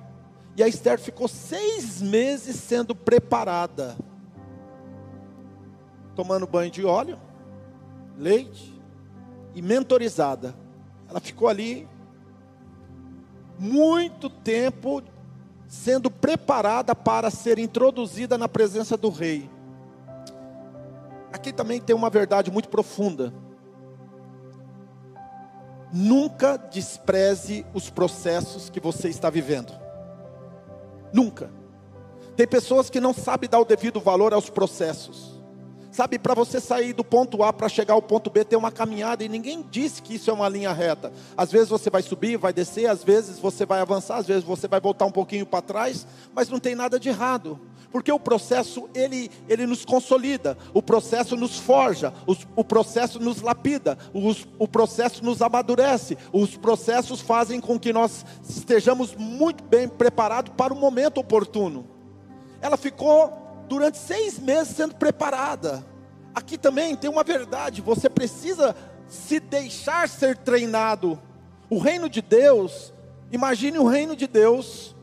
e 0.56 0.62
a 0.62 0.68
Esther 0.68 1.00
ficou 1.00 1.26
seis 1.26 2.00
meses 2.00 2.54
sendo 2.54 2.94
preparada, 2.94 3.96
tomando 6.14 6.46
banho 6.46 6.70
de 6.70 6.84
óleo, 6.84 7.18
leite 8.16 8.72
e 9.52 9.60
mentorizada. 9.60 10.54
Ela 11.10 11.18
ficou 11.18 11.48
ali 11.48 11.88
muito 13.58 14.30
tempo 14.30 15.02
sendo 15.66 16.08
preparada 16.08 16.94
para 16.94 17.32
ser 17.32 17.58
introduzida 17.58 18.38
na 18.38 18.48
presença 18.48 18.96
do 18.96 19.10
rei. 19.10 19.50
Aqui 21.48 21.52
também 21.54 21.80
tem 21.80 21.96
uma 21.96 22.10
verdade 22.10 22.50
muito 22.50 22.68
profunda. 22.68 23.32
Nunca 25.90 26.58
despreze 26.58 27.64
os 27.72 27.88
processos 27.88 28.68
que 28.68 28.78
você 28.78 29.08
está 29.08 29.30
vivendo. 29.30 29.72
Nunca. 31.10 31.50
Tem 32.36 32.46
pessoas 32.46 32.90
que 32.90 33.00
não 33.00 33.14
sabem 33.14 33.48
dar 33.48 33.60
o 33.60 33.64
devido 33.64 33.98
valor 33.98 34.34
aos 34.34 34.50
processos. 34.50 35.38
Sabe, 35.90 36.18
para 36.18 36.34
você 36.34 36.60
sair 36.60 36.92
do 36.92 37.02
ponto 37.02 37.42
A 37.42 37.50
para 37.50 37.66
chegar 37.66 37.94
ao 37.94 38.02
ponto 38.02 38.28
B, 38.28 38.44
tem 38.44 38.58
uma 38.58 38.70
caminhada 38.70 39.24
e 39.24 39.28
ninguém 39.28 39.66
disse 39.70 40.02
que 40.02 40.16
isso 40.16 40.30
é 40.30 40.34
uma 40.34 40.50
linha 40.50 40.70
reta. 40.70 41.10
Às 41.34 41.50
vezes 41.50 41.70
você 41.70 41.88
vai 41.88 42.02
subir, 42.02 42.36
vai 42.36 42.52
descer, 42.52 42.86
às 42.86 43.02
vezes 43.02 43.38
você 43.38 43.64
vai 43.64 43.80
avançar, 43.80 44.18
às 44.18 44.26
vezes 44.26 44.44
você 44.44 44.68
vai 44.68 44.80
voltar 44.80 45.06
um 45.06 45.10
pouquinho 45.10 45.46
para 45.46 45.62
trás, 45.62 46.06
mas 46.34 46.50
não 46.50 46.60
tem 46.60 46.74
nada 46.74 47.00
de 47.00 47.08
errado. 47.08 47.58
Porque 47.90 48.12
o 48.12 48.20
processo 48.20 48.88
ele, 48.94 49.30
ele 49.48 49.66
nos 49.66 49.84
consolida, 49.84 50.58
o 50.74 50.82
processo 50.82 51.36
nos 51.36 51.58
forja, 51.58 52.12
os, 52.26 52.46
o 52.54 52.62
processo 52.62 53.18
nos 53.18 53.40
lapida, 53.40 53.96
os, 54.12 54.46
o 54.58 54.68
processo 54.68 55.24
nos 55.24 55.40
amadurece, 55.40 56.18
os 56.32 56.56
processos 56.56 57.20
fazem 57.20 57.60
com 57.60 57.78
que 57.78 57.92
nós 57.92 58.26
estejamos 58.46 59.14
muito 59.14 59.64
bem 59.64 59.88
preparados 59.88 60.52
para 60.54 60.72
o 60.72 60.76
momento 60.76 61.18
oportuno. 61.18 61.86
Ela 62.60 62.76
ficou 62.76 63.32
durante 63.68 63.98
seis 63.98 64.38
meses 64.38 64.76
sendo 64.76 64.94
preparada. 64.94 65.84
Aqui 66.34 66.58
também 66.58 66.94
tem 66.94 67.08
uma 67.08 67.24
verdade: 67.24 67.80
você 67.80 68.08
precisa 68.08 68.76
se 69.06 69.40
deixar 69.40 70.08
ser 70.08 70.36
treinado. 70.36 71.18
O 71.70 71.78
reino 71.78 72.08
de 72.08 72.22
Deus, 72.22 72.92
imagine 73.32 73.78
o 73.78 73.86
reino 73.86 74.14
de 74.14 74.26
Deus, 74.26 74.94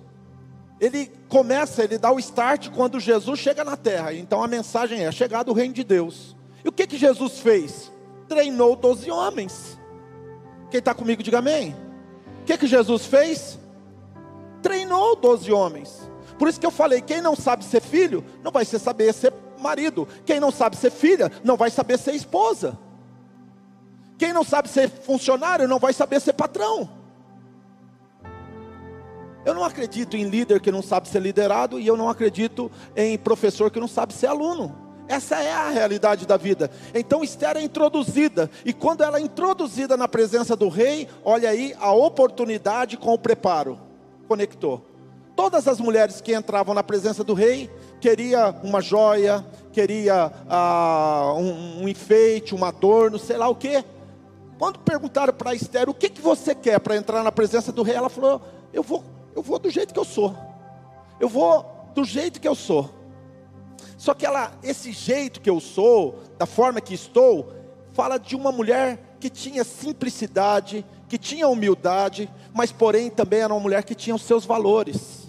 ele 0.79 1.11
começa, 1.29 1.83
ele 1.83 1.97
dá 1.97 2.11
o 2.11 2.19
start 2.19 2.69
quando 2.69 2.99
Jesus 2.99 3.39
chega 3.39 3.63
na 3.63 3.77
terra. 3.77 4.13
Então 4.13 4.43
a 4.43 4.47
mensagem 4.47 5.05
é: 5.05 5.11
chegado 5.11 5.49
o 5.49 5.53
reino 5.53 5.73
de 5.73 5.83
Deus. 5.83 6.35
E 6.63 6.69
o 6.69 6.71
que 6.71 6.87
que 6.87 6.97
Jesus 6.97 7.39
fez? 7.39 7.91
Treinou 8.27 8.75
doze 8.75 9.09
homens. 9.09 9.79
Quem 10.69 10.79
está 10.79 10.93
comigo, 10.93 11.23
diga 11.23 11.39
amém. 11.39 11.75
O 12.41 12.45
que 12.45 12.57
que 12.57 12.67
Jesus 12.67 13.05
fez? 13.05 13.57
Treinou 14.61 15.15
doze 15.15 15.51
homens. 15.51 16.09
Por 16.37 16.47
isso 16.47 16.59
que 16.59 16.65
eu 16.65 16.71
falei: 16.71 17.01
quem 17.01 17.21
não 17.21 17.35
sabe 17.35 17.63
ser 17.63 17.81
filho, 17.81 18.23
não 18.43 18.51
vai 18.51 18.65
saber 18.65 19.13
ser 19.13 19.33
marido. 19.59 20.07
Quem 20.25 20.39
não 20.39 20.51
sabe 20.51 20.75
ser 20.75 20.91
filha, 20.91 21.31
não 21.43 21.55
vai 21.55 21.69
saber 21.69 21.97
ser 21.97 22.13
esposa. 22.13 22.77
Quem 24.17 24.33
não 24.33 24.43
sabe 24.43 24.69
ser 24.69 24.89
funcionário, 24.89 25.67
não 25.67 25.79
vai 25.79 25.93
saber 25.93 26.19
ser 26.19 26.33
patrão. 26.33 27.04
Eu 29.45 29.53
não 29.53 29.63
acredito 29.63 30.17
em 30.17 30.27
líder 30.27 30.59
que 30.59 30.71
não 30.71 30.81
sabe 30.81 31.07
ser 31.07 31.21
liderado, 31.21 31.79
e 31.79 31.85
eu 31.85 31.95
não 31.95 32.09
acredito 32.09 32.71
em 32.95 33.17
professor 33.17 33.69
que 33.69 33.79
não 33.79 33.87
sabe 33.87 34.13
ser 34.13 34.27
aluno. 34.27 34.75
Essa 35.07 35.35
é 35.35 35.53
a 35.53 35.69
realidade 35.69 36.25
da 36.25 36.35
vida. 36.35 36.71
Então 36.93 37.23
Esther 37.23 37.57
é 37.57 37.61
introduzida, 37.61 38.49
e 38.65 38.73
quando 38.73 39.03
ela 39.03 39.19
é 39.19 39.21
introduzida 39.21 39.95
na 39.95 40.07
presença 40.07 40.55
do 40.55 40.67
rei, 40.67 41.07
olha 41.23 41.49
aí 41.49 41.75
a 41.79 41.93
oportunidade 41.93 42.97
com 42.97 43.13
o 43.13 43.19
preparo. 43.19 43.79
Conectou. 44.27 44.83
Todas 45.35 45.67
as 45.67 45.79
mulheres 45.79 46.21
que 46.21 46.33
entravam 46.33 46.73
na 46.73 46.81
presença 46.81 47.23
do 47.23 47.33
rei 47.33 47.69
queria 47.99 48.55
uma 48.63 48.81
joia, 48.81 49.45
queria 49.71 50.31
ah, 50.49 51.33
um, 51.35 51.83
um, 51.83 51.89
enfeite, 51.89 52.55
um 52.55 52.63
adorno, 52.63 53.19
sei 53.19 53.37
lá 53.37 53.47
o 53.47 53.55
que. 53.55 53.83
Quando 54.57 54.79
perguntaram 54.79 55.33
para 55.33 55.53
Esther 55.53 55.89
o 55.89 55.93
que, 55.93 56.09
que 56.09 56.21
você 56.21 56.55
quer 56.55 56.79
para 56.79 56.95
entrar 56.95 57.21
na 57.21 57.31
presença 57.31 57.71
do 57.71 57.83
rei, 57.83 57.95
ela 57.95 58.09
falou: 58.09 58.41
eu 58.73 58.81
vou, 58.81 59.03
eu 59.35 59.41
vou 59.41 59.59
do 59.59 59.69
jeito 59.69 59.93
que 59.93 59.99
eu 59.99 60.05
sou. 60.05 60.35
Eu 61.19 61.29
vou 61.29 61.65
do 61.93 62.03
jeito 62.03 62.39
que 62.39 62.47
eu 62.47 62.55
sou. 62.55 62.89
Só 63.97 64.13
que 64.13 64.25
ela, 64.25 64.51
esse 64.63 64.91
jeito 64.91 65.41
que 65.41 65.49
eu 65.49 65.59
sou, 65.59 66.19
da 66.37 66.45
forma 66.45 66.81
que 66.81 66.93
estou, 66.93 67.51
fala 67.93 68.17
de 68.17 68.35
uma 68.35 68.51
mulher 68.51 69.17
que 69.19 69.29
tinha 69.29 69.63
simplicidade, 69.63 70.85
que 71.07 71.17
tinha 71.17 71.47
humildade, 71.47 72.29
mas 72.53 72.71
porém 72.71 73.09
também 73.09 73.41
era 73.41 73.53
uma 73.53 73.59
mulher 73.59 73.83
que 73.83 73.95
tinha 73.95 74.15
os 74.15 74.23
seus 74.23 74.45
valores 74.45 75.25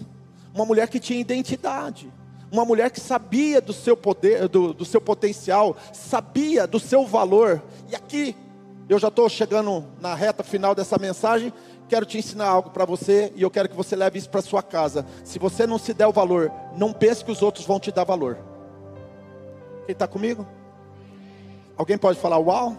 uma 0.57 0.65
mulher 0.65 0.87
que 0.87 0.99
tinha 0.99 1.19
identidade, 1.19 2.11
uma 2.51 2.65
mulher 2.65 2.89
que 2.89 2.99
sabia 2.99 3.61
do 3.61 3.71
seu 3.71 3.95
poder, 3.95 4.47
do, 4.47 4.73
do 4.73 4.83
seu 4.83 4.99
potencial, 4.99 5.77
sabia 5.93 6.65
do 6.65 6.79
seu 6.79 7.05
valor. 7.05 7.61
E 7.89 7.95
aqui, 7.95 8.35
eu 8.89 8.97
já 8.97 9.09
estou 9.09 9.29
chegando 9.29 9.85
na 10.01 10.15
reta 10.15 10.43
final 10.43 10.73
dessa 10.73 10.97
mensagem. 10.97 11.53
Quero 11.87 12.05
te 12.05 12.17
ensinar 12.17 12.47
algo 12.47 12.69
para 12.69 12.85
você 12.85 13.31
e 13.35 13.41
eu 13.41 13.49
quero 13.49 13.69
que 13.69 13.75
você 13.75 13.95
leve 13.95 14.19
isso 14.19 14.29
para 14.29 14.41
sua 14.41 14.61
casa. 14.61 15.05
Se 15.23 15.39
você 15.39 15.65
não 15.65 15.77
se 15.77 15.93
der 15.93 16.07
o 16.07 16.11
valor, 16.11 16.51
não 16.75 16.91
pense 16.91 17.23
que 17.23 17.31
os 17.31 17.41
outros 17.41 17.65
vão 17.65 17.79
te 17.79 17.91
dar 17.91 18.03
valor. 18.03 18.37
Quem 19.85 19.93
está 19.93 20.07
comigo? 20.07 20.45
Alguém 21.77 21.97
pode 21.97 22.19
falar 22.19 22.37
uau? 22.39 22.75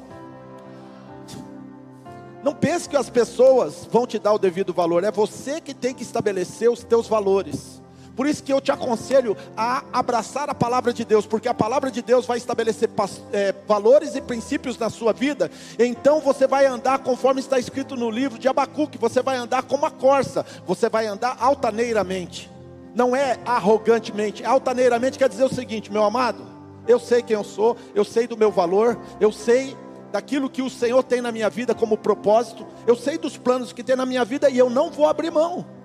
Não 2.42 2.54
pense 2.54 2.88
que 2.88 2.96
as 2.96 3.10
pessoas 3.10 3.88
vão 3.90 4.06
te 4.06 4.18
dar 4.18 4.32
o 4.32 4.38
devido 4.38 4.72
valor, 4.72 5.02
é 5.04 5.10
você 5.10 5.60
que 5.60 5.74
tem 5.74 5.94
que 5.94 6.02
estabelecer 6.02 6.70
os 6.70 6.84
teus 6.84 7.08
valores. 7.08 7.82
Por 8.18 8.26
isso 8.26 8.42
que 8.42 8.52
eu 8.52 8.60
te 8.60 8.72
aconselho 8.72 9.36
a 9.56 9.84
abraçar 9.92 10.50
a 10.50 10.54
palavra 10.54 10.92
de 10.92 11.04
Deus, 11.04 11.24
porque 11.24 11.46
a 11.46 11.54
palavra 11.54 11.88
de 11.88 12.02
Deus 12.02 12.26
vai 12.26 12.36
estabelecer 12.36 12.90
é, 13.32 13.54
valores 13.64 14.16
e 14.16 14.20
princípios 14.20 14.76
na 14.76 14.90
sua 14.90 15.12
vida. 15.12 15.48
Então 15.78 16.18
você 16.18 16.44
vai 16.44 16.66
andar 16.66 16.98
conforme 16.98 17.38
está 17.38 17.60
escrito 17.60 17.94
no 17.94 18.10
livro 18.10 18.36
de 18.36 18.48
Abacuque, 18.48 18.98
você 18.98 19.22
vai 19.22 19.36
andar 19.36 19.62
como 19.62 19.86
a 19.86 19.90
corça, 19.92 20.44
você 20.66 20.88
vai 20.88 21.06
andar 21.06 21.36
altaneiramente. 21.38 22.50
Não 22.92 23.14
é 23.14 23.38
arrogantemente, 23.46 24.44
altaneiramente 24.44 25.16
quer 25.16 25.28
dizer 25.28 25.44
o 25.44 25.54
seguinte, 25.54 25.92
meu 25.92 26.02
amado, 26.02 26.44
eu 26.88 26.98
sei 26.98 27.22
quem 27.22 27.36
eu 27.36 27.44
sou, 27.44 27.76
eu 27.94 28.04
sei 28.04 28.26
do 28.26 28.36
meu 28.36 28.50
valor, 28.50 28.98
eu 29.20 29.30
sei 29.30 29.76
daquilo 30.10 30.50
que 30.50 30.60
o 30.60 30.68
Senhor 30.68 31.04
tem 31.04 31.20
na 31.20 31.30
minha 31.30 31.48
vida 31.48 31.72
como 31.72 31.96
propósito, 31.96 32.66
eu 32.84 32.96
sei 32.96 33.16
dos 33.16 33.38
planos 33.38 33.72
que 33.72 33.84
tem 33.84 33.94
na 33.94 34.04
minha 34.04 34.24
vida 34.24 34.50
e 34.50 34.58
eu 34.58 34.68
não 34.68 34.90
vou 34.90 35.06
abrir 35.06 35.30
mão. 35.30 35.77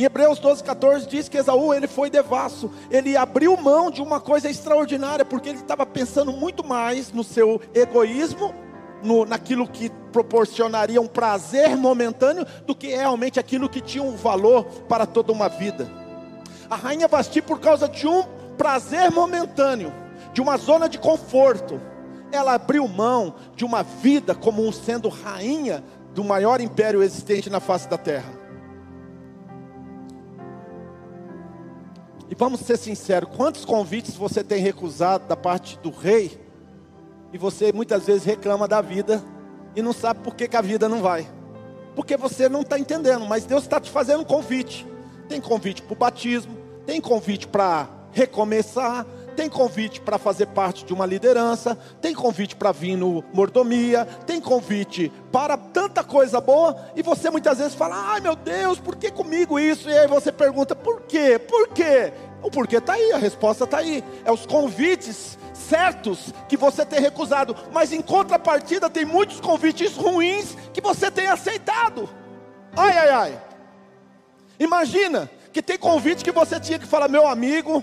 Em 0.00 0.04
Hebreus 0.04 0.38
12, 0.38 0.64
14 0.64 1.06
diz 1.06 1.28
que 1.28 1.36
Esaú 1.36 1.74
ele 1.74 1.86
foi 1.86 2.08
devasso, 2.08 2.70
ele 2.90 3.18
abriu 3.18 3.54
mão 3.58 3.90
de 3.90 4.00
uma 4.00 4.18
coisa 4.18 4.48
extraordinária, 4.48 5.26
porque 5.26 5.50
ele 5.50 5.58
estava 5.58 5.84
pensando 5.84 6.32
muito 6.32 6.66
mais 6.66 7.12
no 7.12 7.22
seu 7.22 7.60
egoísmo, 7.74 8.54
no, 9.02 9.26
naquilo 9.26 9.68
que 9.68 9.90
proporcionaria 10.10 10.98
um 10.98 11.06
prazer 11.06 11.76
momentâneo, 11.76 12.46
do 12.66 12.74
que 12.74 12.86
realmente 12.86 13.38
aquilo 13.38 13.68
que 13.68 13.82
tinha 13.82 14.02
um 14.02 14.16
valor 14.16 14.64
para 14.88 15.04
toda 15.04 15.32
uma 15.32 15.50
vida. 15.50 15.86
A 16.70 16.76
rainha 16.76 17.06
Vasti, 17.06 17.42
por 17.42 17.60
causa 17.60 17.86
de 17.86 18.06
um 18.06 18.22
prazer 18.56 19.10
momentâneo, 19.10 19.92
de 20.32 20.40
uma 20.40 20.56
zona 20.56 20.88
de 20.88 20.98
conforto, 20.98 21.78
ela 22.32 22.54
abriu 22.54 22.88
mão 22.88 23.34
de 23.54 23.66
uma 23.66 23.82
vida 23.82 24.34
como 24.34 24.72
sendo 24.72 25.10
rainha 25.10 25.84
do 26.14 26.24
maior 26.24 26.58
império 26.58 27.02
existente 27.02 27.50
na 27.50 27.60
face 27.60 27.86
da 27.86 27.98
terra. 27.98 28.39
E 32.30 32.34
vamos 32.36 32.60
ser 32.60 32.78
sinceros: 32.78 33.28
quantos 33.36 33.64
convites 33.64 34.14
você 34.14 34.44
tem 34.44 34.62
recusado 34.62 35.26
da 35.26 35.36
parte 35.36 35.76
do 35.80 35.90
rei? 35.90 36.40
E 37.32 37.38
você 37.38 37.72
muitas 37.72 38.06
vezes 38.06 38.24
reclama 38.24 38.68
da 38.68 38.80
vida 38.80 39.22
e 39.74 39.82
não 39.82 39.92
sabe 39.92 40.20
por 40.20 40.34
que, 40.34 40.48
que 40.48 40.56
a 40.56 40.60
vida 40.60 40.88
não 40.88 41.02
vai. 41.02 41.28
Porque 41.94 42.16
você 42.16 42.48
não 42.48 42.62
está 42.62 42.78
entendendo, 42.78 43.26
mas 43.26 43.44
Deus 43.44 43.64
está 43.64 43.80
te 43.80 43.90
fazendo 43.90 44.20
um 44.20 44.24
convite. 44.24 44.86
Tem 45.28 45.40
convite 45.40 45.82
para 45.82 45.92
o 45.92 45.96
batismo, 45.96 46.56
tem 46.86 47.00
convite 47.00 47.46
para 47.46 47.88
recomeçar, 48.12 49.06
tem 49.30 49.48
convite 49.48 50.00
para 50.00 50.18
fazer 50.18 50.46
parte 50.46 50.84
de 50.84 50.92
uma 50.92 51.06
liderança, 51.06 51.76
tem 52.00 52.14
convite 52.14 52.56
para 52.56 52.72
vir 52.72 52.96
no 52.96 53.24
mordomia, 53.32 54.04
tem 54.26 54.40
convite 54.40 55.10
para 55.32 55.56
tanta 55.56 56.04
coisa 56.04 56.40
boa, 56.40 56.76
e 56.94 57.02
você 57.02 57.30
muitas 57.30 57.58
vezes 57.58 57.74
fala: 57.74 58.12
ai 58.12 58.20
meu 58.20 58.36
Deus, 58.36 58.78
por 58.78 58.96
que 58.96 59.10
comigo 59.10 59.58
isso? 59.58 59.88
E 59.88 59.96
aí 59.96 60.06
você 60.06 60.30
pergunta: 60.30 60.74
por 60.74 61.02
quê? 61.02 61.38
Por 61.38 61.68
quê? 61.68 62.12
O 62.42 62.50
porquê 62.50 62.76
está 62.76 62.94
aí, 62.94 63.12
a 63.12 63.18
resposta 63.18 63.64
está 63.64 63.78
aí. 63.78 64.02
É 64.24 64.32
os 64.32 64.46
convites 64.46 65.38
certos 65.52 66.32
que 66.48 66.56
você 66.56 66.84
tem 66.84 67.00
recusado, 67.00 67.54
mas 67.72 67.92
em 67.92 68.00
contrapartida 68.00 68.90
tem 68.90 69.04
muitos 69.04 69.40
convites 69.40 69.96
ruins 69.96 70.56
que 70.72 70.80
você 70.80 71.10
tem 71.10 71.26
aceitado. 71.26 72.08
Ai, 72.76 72.96
ai, 72.96 73.10
ai. 73.10 73.42
Imagina 74.58 75.30
que 75.52 75.62
tem 75.62 75.78
convite 75.78 76.24
que 76.24 76.32
você 76.32 76.58
tinha 76.60 76.78
que 76.78 76.86
falar, 76.86 77.08
meu 77.08 77.26
amigo, 77.26 77.82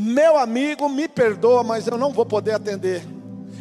meu 0.00 0.38
amigo, 0.38 0.88
me 0.88 1.08
perdoa, 1.08 1.64
mas 1.64 1.88
eu 1.88 1.98
não 1.98 2.12
vou 2.12 2.24
poder 2.24 2.52
atender. 2.52 3.02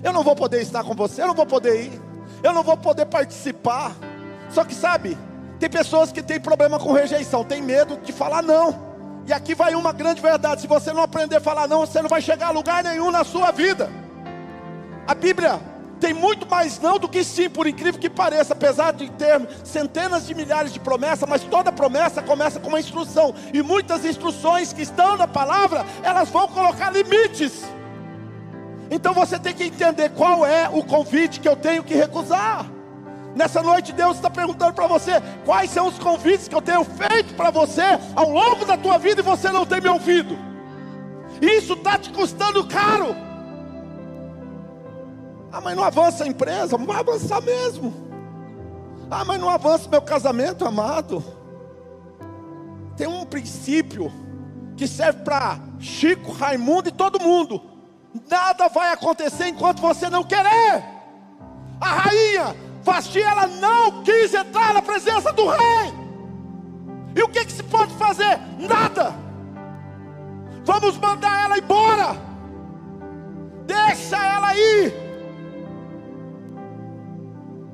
Eu 0.04 0.13
não 0.13 0.21
vou 0.21 0.36
poder 0.36 0.62
estar 0.62 0.84
com 0.84 0.93
você, 0.93 1.23
eu 1.23 1.28
não 1.28 1.34
vou 1.34 1.47
poder 1.47 1.86
ir. 1.86 2.02
Eu 2.43 2.54
não 2.54 2.62
vou 2.62 2.78
poder 2.78 3.08
participar. 3.08 3.95
Só 4.52 4.63
que 4.63 4.76
sabe, 4.76 5.17
tem 5.60 5.67
pessoas 5.67 6.12
que 6.12 6.21
têm 6.21 6.39
problema 6.39 6.78
com 6.78 6.93
rejeição, 6.93 7.43
tem 7.43 7.60
medo 7.60 7.97
de 8.04 8.12
falar 8.12 8.43
não. 8.43 8.86
E 9.26 9.34
aqui 9.34 9.56
vai 9.56 9.73
uma 9.73 9.91
grande 9.91 10.21
verdade: 10.21 10.62
se 10.62 10.67
você 10.67 10.93
não 10.93 11.02
aprender 11.02 11.38
a 11.38 11.41
falar 11.41 11.67
não, 11.67 11.80
você 11.80 12.04
não 12.04 12.10
vai 12.10 12.21
chegar 12.21 12.50
a 12.50 12.52
lugar 12.52 12.84
nenhum 12.84 13.10
na 13.10 13.23
sua 13.23 13.50
vida. 13.50 13.89
A 15.08 15.15
Bíblia 15.15 15.60
tem 15.99 16.13
muito 16.13 16.47
mais 16.47 16.79
não 16.79 16.97
do 16.97 17.10
que 17.10 17.23
sim, 17.23 17.49
por 17.49 17.67
incrível 17.67 17.99
que 17.99 18.10
pareça, 18.10 18.53
apesar 18.53 18.93
de 18.93 19.10
ter 19.12 19.39
centenas 19.63 20.25
de 20.25 20.33
milhares 20.33 20.71
de 20.71 20.79
promessas, 20.79 21.27
mas 21.27 21.43
toda 21.43 21.71
promessa 21.71 22.21
começa 22.21 22.60
com 22.60 22.69
uma 22.69 22.79
instrução, 22.79 23.33
e 23.53 23.62
muitas 23.62 24.05
instruções 24.05 24.71
que 24.71 24.81
estão 24.81 25.17
na 25.17 25.27
palavra, 25.27 25.86
elas 26.03 26.29
vão 26.29 26.47
colocar 26.47 26.91
limites. 26.91 27.65
Então 28.89 29.13
você 29.13 29.38
tem 29.38 29.53
que 29.53 29.65
entender 29.65 30.10
qual 30.10 30.45
é 30.45 30.69
o 30.69 30.83
convite 30.83 31.39
que 31.39 31.49
eu 31.49 31.55
tenho 31.55 31.83
que 31.83 31.93
recusar. 31.93 32.65
Nessa 33.36 33.62
noite 33.62 33.91
Deus 33.91 34.15
está 34.15 34.29
perguntando 34.29 34.73
para 34.73 34.88
você 34.88 35.21
quais 35.45 35.69
são 35.69 35.88
os 35.88 35.99
convites 35.99 36.47
que 36.47 36.55
eu 36.55 36.62
tenho 36.62 36.83
feito 36.83 37.36
para 37.36 37.51
você 37.51 37.83
ao 38.15 38.29
longo 38.29 38.65
da 38.65 38.77
tua 38.77 38.97
vida 38.97 39.21
e 39.21 39.23
você 39.23 39.51
não 39.51 39.65
tem 39.65 39.81
me 39.81 39.89
ouvido. 39.89 40.38
Isso 41.41 41.73
está 41.73 41.97
te 41.99 42.10
custando 42.10 42.65
caro. 42.65 43.26
Ah, 45.51 45.62
mas 45.62 45.75
não 45.75 45.83
avança 45.83 46.23
a 46.23 46.27
empresa, 46.27 46.77
vai 46.77 46.99
avançar 46.99 47.41
mesmo. 47.41 47.93
Ah, 49.10 49.23
mas 49.23 49.39
não 49.39 49.49
avança 49.49 49.89
meu 49.89 50.01
casamento, 50.01 50.65
amado. 50.65 51.23
Tem 52.95 53.07
um 53.07 53.25
princípio 53.25 54.12
que 54.75 54.88
serve 54.88 55.23
para 55.23 55.60
Chico, 55.79 56.31
Raimundo 56.31 56.89
e 56.89 56.91
todo 56.91 57.21
mundo. 57.21 57.62
Nada 58.29 58.67
vai 58.67 58.91
acontecer 58.91 59.47
enquanto 59.47 59.81
você 59.81 60.10
não 60.10 60.23
querer. 60.23 60.83
A 61.79 61.86
rainha 61.86 62.67
Vasti, 62.88 63.21
ela 63.21 63.47
não 63.47 64.01
quis 64.01 64.33
entrar 64.33 64.73
na 64.73 64.81
presença 64.81 65.33
do 65.33 65.45
rei. 65.45 65.93
E 67.13 67.21
o 67.21 67.27
que, 67.27 67.43
que 67.43 67.51
se 67.51 67.63
pode 67.63 67.93
fazer? 67.95 68.39
Nada. 68.57 69.13
Vamos 70.63 70.97
mandar 70.97 71.43
ela 71.43 71.57
embora. 71.57 72.15
Deixa 73.65 74.15
ela 74.15 74.55
ir. 74.55 75.07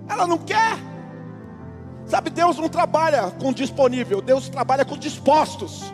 Ela 0.07 0.27
não 0.27 0.37
quer. 0.37 0.77
Sabe, 2.05 2.29
Deus 2.29 2.57
não 2.57 2.69
trabalha 2.69 3.31
com 3.31 3.53
disponível, 3.53 4.21
Deus 4.21 4.49
trabalha 4.49 4.83
com 4.83 4.97
dispostos. 4.97 5.93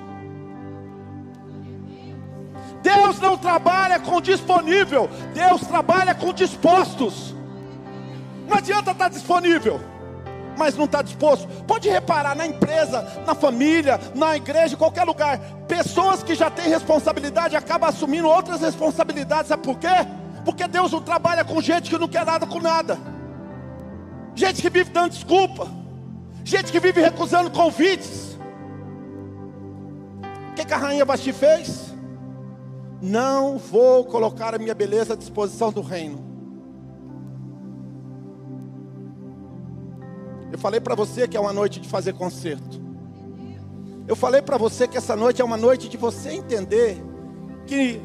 Deus 2.81 3.19
não 3.19 3.37
trabalha 3.37 3.99
com 3.99 4.21
disponível, 4.21 5.09
Deus 5.33 5.61
trabalha 5.61 6.15
com 6.15 6.33
dispostos. 6.33 7.35
Não 8.47 8.57
adianta 8.57 8.91
estar 8.91 9.09
disponível, 9.09 9.79
mas 10.57 10.75
não 10.75 10.85
está 10.85 11.01
disposto. 11.01 11.47
Pode 11.65 11.89
reparar 11.89 12.35
na 12.35 12.47
empresa, 12.47 13.23
na 13.25 13.35
família, 13.35 13.99
na 14.15 14.35
igreja, 14.35 14.75
em 14.75 14.77
qualquer 14.77 15.03
lugar. 15.03 15.39
Pessoas 15.67 16.23
que 16.23 16.33
já 16.33 16.49
têm 16.49 16.67
responsabilidade 16.69 17.55
acabam 17.55 17.89
assumindo 17.89 18.27
outras 18.27 18.61
responsabilidades. 18.61 19.49
Sabe 19.49 19.63
por 19.63 19.77
quê? 19.77 19.87
Porque 20.43 20.67
Deus 20.67 20.91
não 20.91 21.01
trabalha 21.01 21.45
com 21.45 21.61
gente 21.61 21.89
que 21.89 21.97
não 21.97 22.07
quer 22.07 22.25
nada 22.25 22.47
com 22.47 22.59
nada. 22.59 22.97
Gente 24.35 24.61
que 24.61 24.69
vive 24.69 24.89
dando 24.91 25.11
desculpa. 25.11 25.67
Gente 26.43 26.71
que 26.71 26.79
vive 26.79 27.01
recusando 27.01 27.51
convites. 27.51 28.37
O 30.51 30.53
que, 30.55 30.65
que 30.65 30.73
a 30.73 30.77
rainha 30.77 31.05
Basti 31.05 31.31
fez? 31.31 31.93
Não 33.01 33.57
vou 33.57 34.03
colocar 34.05 34.53
a 34.53 34.57
minha 34.57 34.73
beleza 34.73 35.13
à 35.13 35.15
disposição 35.15 35.71
do 35.71 35.81
reino. 35.81 36.27
Eu 40.51 40.57
falei 40.57 40.79
para 40.79 40.95
você 40.95 41.27
que 41.27 41.37
é 41.37 41.39
uma 41.39 41.53
noite 41.53 41.79
de 41.79 41.87
fazer 41.87 42.13
concerto. 42.13 42.81
Eu 44.07 44.15
falei 44.15 44.41
para 44.41 44.57
você 44.57 44.87
que 44.87 44.97
essa 44.97 45.15
noite 45.15 45.41
é 45.41 45.45
uma 45.45 45.55
noite 45.55 45.87
de 45.87 45.95
você 45.95 46.31
entender 46.31 46.97
que 47.67 48.01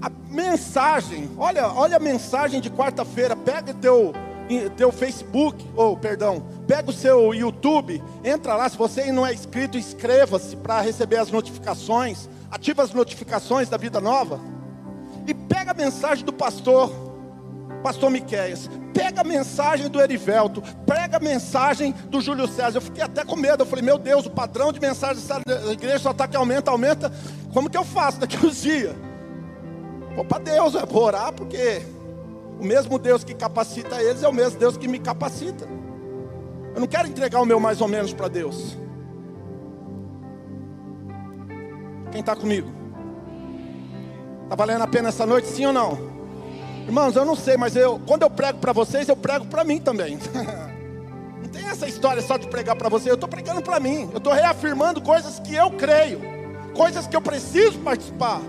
a 0.00 0.08
mensagem, 0.30 1.28
olha, 1.36 1.66
olha 1.66 1.96
a 1.96 2.00
mensagem 2.00 2.60
de 2.60 2.70
quarta-feira, 2.70 3.34
pega 3.34 3.74
teu 3.74 4.12
teu 4.76 4.90
Facebook, 4.90 5.64
ou 5.76 5.92
oh, 5.92 5.96
perdão, 5.96 6.42
pega 6.66 6.90
o 6.90 6.92
seu 6.92 7.34
YouTube, 7.34 8.02
entra 8.24 8.56
lá, 8.56 8.68
se 8.68 8.76
você 8.76 9.12
não 9.12 9.26
é 9.26 9.34
inscrito, 9.34 9.76
inscreva-se 9.76 10.56
para 10.56 10.80
receber 10.80 11.16
as 11.16 11.30
notificações, 11.30 12.28
ativa 12.50 12.82
as 12.82 12.92
notificações 12.92 13.68
da 13.68 13.76
vida 13.76 14.00
nova 14.00 14.40
e 15.26 15.34
pega 15.34 15.72
a 15.72 15.74
mensagem 15.74 16.24
do 16.24 16.32
pastor 16.32 17.08
pastor 17.82 18.10
Miqueias, 18.10 18.68
pega 18.92 19.20
a 19.20 19.24
mensagem 19.24 19.88
do 19.88 20.00
Erivelto, 20.00 20.62
pega 20.84 21.18
a 21.18 21.20
mensagem 21.20 21.92
do 22.08 22.20
Júlio 22.20 22.48
César. 22.48 22.78
Eu 22.78 22.82
fiquei 22.82 23.02
até 23.02 23.24
com 23.24 23.36
medo. 23.36 23.62
Eu 23.62 23.66
falei, 23.66 23.84
meu 23.84 23.98
Deus, 23.98 24.26
o 24.26 24.30
padrão 24.30 24.72
de 24.72 24.80
mensagem 24.80 25.22
dessa 25.22 25.40
igreja 25.72 25.98
só 26.00 26.10
está 26.10 26.26
que 26.26 26.36
aumenta, 26.36 26.70
aumenta. 26.70 27.12
Como 27.52 27.70
que 27.70 27.76
eu 27.76 27.84
faço 27.84 28.18
daqui 28.18 28.36
uns 28.44 28.62
dias? 28.62 28.96
Vou 30.14 30.24
para 30.24 30.38
Deus, 30.42 30.72
vou 30.72 31.04
orar, 31.04 31.32
porque 31.32 31.82
o 32.58 32.64
mesmo 32.64 32.98
Deus 32.98 33.22
que 33.22 33.34
capacita 33.34 34.02
eles 34.02 34.22
é 34.22 34.28
o 34.28 34.32
mesmo 34.32 34.58
Deus 34.58 34.76
que 34.76 34.88
me 34.88 34.98
capacita. 34.98 35.68
Eu 36.74 36.80
não 36.80 36.86
quero 36.86 37.08
entregar 37.08 37.40
o 37.40 37.46
meu 37.46 37.60
mais 37.60 37.80
ou 37.80 37.88
menos 37.88 38.12
para 38.12 38.28
Deus. 38.28 38.76
Quem 42.10 42.20
está 42.20 42.34
comigo? 42.34 42.70
Está 44.44 44.56
valendo 44.56 44.82
a 44.82 44.86
pena 44.86 45.08
essa 45.08 45.26
noite, 45.26 45.46
sim 45.48 45.66
ou 45.66 45.72
não? 45.72 45.98
Irmãos, 46.86 47.14
eu 47.14 47.24
não 47.24 47.36
sei, 47.36 47.56
mas 47.56 47.76
eu, 47.76 48.00
quando 48.06 48.22
eu 48.22 48.30
prego 48.30 48.58
para 48.58 48.72
vocês, 48.72 49.08
eu 49.08 49.16
prego 49.16 49.46
para 49.46 49.62
mim 49.62 49.78
também. 49.78 50.18
não 51.40 51.48
tem 51.48 51.66
essa 51.66 51.86
história 51.86 52.22
só 52.22 52.36
de 52.36 52.48
pregar 52.48 52.76
para 52.76 52.88
você, 52.88 53.10
eu 53.10 53.14
estou 53.14 53.28
pregando 53.28 53.60
para 53.60 53.78
mim. 53.78 54.08
Eu 54.10 54.18
estou 54.18 54.32
reafirmando 54.32 55.00
coisas 55.00 55.38
que 55.38 55.54
eu 55.54 55.70
creio, 55.72 56.20
coisas 56.74 57.06
que 57.06 57.14
eu 57.14 57.20
preciso 57.20 57.78
participar. 57.80 58.40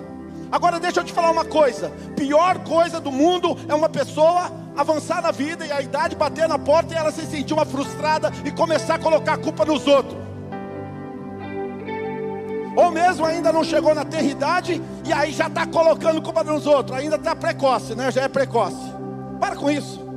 Agora 0.51 0.79
deixa 0.79 0.99
eu 0.99 1.03
te 1.03 1.13
falar 1.13 1.31
uma 1.31 1.45
coisa: 1.45 1.91
pior 2.15 2.59
coisa 2.59 2.99
do 2.99 3.11
mundo 3.11 3.57
é 3.67 3.73
uma 3.73 3.89
pessoa 3.89 4.51
avançar 4.75 5.21
na 5.21 5.31
vida 5.31 5.65
e 5.65 5.71
a 5.71 5.81
idade 5.81 6.15
bater 6.15 6.47
na 6.47 6.57
porta 6.57 6.93
e 6.93 6.97
ela 6.97 7.11
se 7.11 7.25
sentir 7.25 7.53
uma 7.53 7.65
frustrada 7.65 8.31
e 8.45 8.51
começar 8.51 8.95
a 8.95 8.99
colocar 8.99 9.33
a 9.33 9.37
culpa 9.37 9.65
nos 9.65 9.85
outros. 9.87 10.17
Ou 12.75 12.91
mesmo 12.91 13.25
ainda 13.25 13.51
não 13.51 13.63
chegou 13.63 13.93
na 13.93 14.05
terridade 14.05 14.81
e 15.05 15.11
aí 15.11 15.31
já 15.33 15.47
está 15.47 15.65
colocando 15.65 16.21
culpa 16.21 16.43
nos 16.43 16.65
outros, 16.65 16.97
ainda 16.97 17.17
está 17.17 17.35
precoce, 17.35 17.93
né? 17.93 18.09
Já 18.11 18.21
é 18.21 18.27
precoce. 18.27 18.93
Para 19.39 19.55
com 19.55 19.69
isso. 19.69 20.08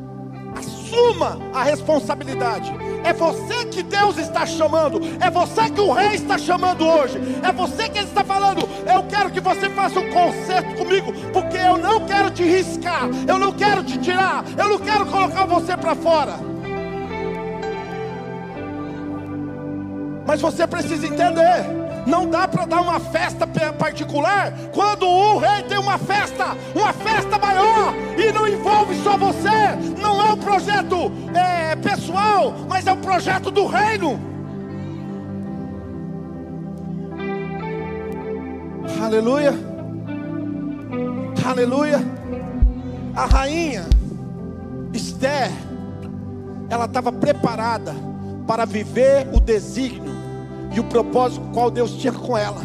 Assuma 0.92 1.38
a 1.54 1.62
responsabilidade. 1.62 2.70
É 3.02 3.14
você 3.14 3.64
que 3.64 3.82
Deus 3.82 4.18
está 4.18 4.44
chamando. 4.44 5.00
É 5.20 5.30
você 5.30 5.70
que 5.70 5.80
o 5.80 5.90
rei 5.90 6.14
está 6.14 6.36
chamando 6.36 6.86
hoje. 6.86 7.18
É 7.42 7.50
você 7.50 7.88
que 7.88 7.98
ele 7.98 8.08
está 8.08 8.22
falando. 8.22 8.68
Eu 8.86 9.02
quero 9.04 9.30
que 9.30 9.40
você 9.40 9.70
faça 9.70 9.98
um 9.98 10.10
concerto 10.12 10.74
comigo, 10.76 11.12
porque 11.32 11.56
eu 11.56 11.78
não 11.78 12.06
quero 12.06 12.30
te 12.30 12.42
riscar. 12.42 13.08
Eu 13.26 13.38
não 13.38 13.52
quero 13.52 13.82
te 13.82 13.96
tirar. 13.98 14.44
Eu 14.56 14.68
não 14.68 14.78
quero 14.78 15.06
colocar 15.06 15.46
você 15.46 15.74
para 15.78 15.94
fora. 15.94 16.34
Mas 20.26 20.40
você 20.42 20.66
precisa 20.66 21.06
entender 21.06 21.81
não 22.06 22.28
dá 22.28 22.48
para 22.48 22.66
dar 22.66 22.80
uma 22.80 22.98
festa 22.98 23.46
particular 23.78 24.52
quando 24.72 25.06
o 25.06 25.38
rei 25.38 25.62
tem 25.62 25.78
uma 25.78 25.98
festa, 25.98 26.56
uma 26.74 26.92
festa 26.92 27.38
maior 27.38 27.94
e 28.18 28.32
não 28.32 28.46
envolve 28.46 28.94
só 29.02 29.16
você. 29.16 29.76
Não 30.00 30.20
é 30.20 30.32
um 30.32 30.36
projeto 30.36 31.12
é, 31.34 31.76
pessoal, 31.76 32.54
mas 32.68 32.86
é 32.86 32.92
um 32.92 33.00
projeto 33.00 33.50
do 33.50 33.66
reino. 33.66 34.20
Aleluia, 39.02 39.52
aleluia. 41.44 42.00
A 43.14 43.26
rainha 43.26 43.84
Esther, 44.92 45.50
ela 46.70 46.86
estava 46.86 47.12
preparada 47.12 47.94
para 48.46 48.64
viver 48.64 49.28
o 49.32 49.40
desígnio 49.40 50.21
e 50.72 50.80
o 50.80 50.84
propósito 50.84 51.44
qual 51.52 51.70
Deus 51.70 51.92
tinha 51.92 52.12
com 52.12 52.36
ela. 52.36 52.60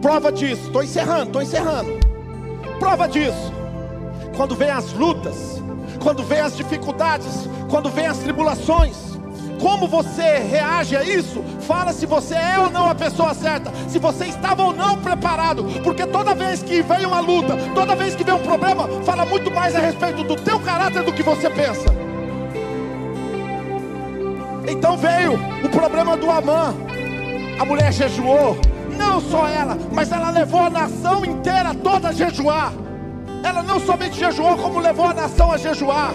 Prova 0.00 0.30
disso, 0.30 0.66
estou 0.66 0.82
encerrando, 0.82 1.26
estou 1.26 1.42
encerrando. 1.42 1.90
Prova 2.78 3.08
disso, 3.08 3.52
quando 4.36 4.54
vem 4.54 4.70
as 4.70 4.92
lutas, 4.92 5.62
quando 6.02 6.22
vem 6.22 6.40
as 6.40 6.56
dificuldades, 6.56 7.48
quando 7.70 7.90
vem 7.90 8.06
as 8.06 8.18
tribulações, 8.18 9.16
como 9.60 9.88
você 9.88 10.38
reage 10.38 10.94
a 10.94 11.02
isso, 11.02 11.42
fala 11.60 11.92
se 11.92 12.04
você 12.04 12.34
é 12.34 12.58
ou 12.58 12.70
não 12.70 12.88
a 12.88 12.94
pessoa 12.94 13.32
certa, 13.34 13.72
se 13.88 13.98
você 13.98 14.26
estava 14.26 14.62
ou 14.62 14.72
não 14.72 14.98
preparado, 14.98 15.64
porque 15.82 16.06
toda 16.06 16.34
vez 16.34 16.62
que 16.62 16.82
vem 16.82 17.06
uma 17.06 17.20
luta, 17.20 17.56
toda 17.74 17.96
vez 17.96 18.14
que 18.14 18.22
vem 18.22 18.34
um 18.34 18.42
problema, 18.42 18.86
fala 19.04 19.24
muito 19.24 19.50
mais 19.50 19.74
a 19.74 19.78
respeito 19.78 20.22
do 20.24 20.36
teu 20.36 20.60
caráter 20.60 21.02
do 21.02 21.12
que 21.12 21.22
você 21.22 21.48
pensa. 21.48 22.05
Então 24.68 24.96
veio 24.96 25.34
o 25.64 25.68
problema 25.68 26.16
do 26.16 26.30
Amã. 26.30 26.74
A 27.58 27.64
mulher 27.64 27.92
jejuou, 27.92 28.58
não 28.98 29.20
só 29.20 29.46
ela, 29.48 29.78
mas 29.92 30.10
ela 30.12 30.30
levou 30.30 30.64
a 30.64 30.70
nação 30.70 31.24
inteira 31.24 31.74
toda 31.74 32.08
a 32.08 32.12
jejuar. 32.12 32.72
Ela 33.42 33.62
não 33.62 33.78
somente 33.78 34.18
jejuou, 34.18 34.56
como 34.56 34.80
levou 34.80 35.06
a 35.06 35.14
nação 35.14 35.52
a 35.52 35.56
jejuar. 35.56 36.12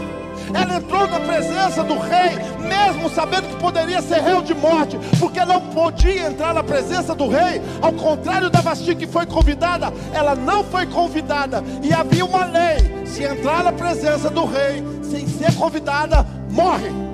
Ela 0.53 0.77
entrou 0.77 1.07
na 1.07 1.19
presença 1.19 1.83
do 1.83 1.97
rei, 1.97 2.35
mesmo 2.59 3.09
sabendo 3.09 3.47
que 3.47 3.55
poderia 3.55 4.01
ser 4.01 4.21
réu 4.21 4.41
de 4.41 4.53
morte, 4.53 4.99
porque 5.19 5.43
não 5.45 5.61
podia 5.61 6.27
entrar 6.27 6.53
na 6.53 6.63
presença 6.63 7.15
do 7.15 7.27
rei. 7.29 7.61
Ao 7.81 7.93
contrário 7.93 8.49
da 8.49 8.59
Vasti 8.59 8.95
que 8.95 9.07
foi 9.07 9.25
convidada, 9.25 9.93
ela 10.13 10.35
não 10.35 10.63
foi 10.63 10.85
convidada. 10.87 11.63
E 11.81 11.93
havia 11.93 12.25
uma 12.25 12.45
lei: 12.45 13.05
se 13.05 13.23
entrar 13.23 13.63
na 13.63 13.71
presença 13.71 14.29
do 14.29 14.45
rei 14.45 14.83
sem 15.03 15.27
ser 15.27 15.53
convidada, 15.55 16.25
morre. 16.49 17.10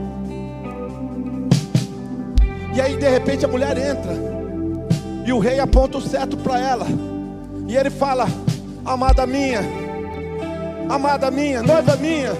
E 2.78 2.82
aí 2.82 2.96
de 2.96 3.10
repente 3.10 3.44
a 3.44 3.48
mulher 3.48 3.76
entra. 3.76 4.13
E 5.26 5.34
o 5.34 5.40
rei 5.40 5.60
aponta 5.60 5.98
o 5.98 6.02
certo 6.02 6.38
para 6.38 6.60
ela. 6.60 6.86
E 7.68 7.76
ele 7.76 7.90
fala: 7.90 8.28
Amada 8.86 9.26
minha, 9.26 9.62
amada 10.88 11.32
minha, 11.32 11.63
noiva 11.63 11.96
minha, 11.96 12.34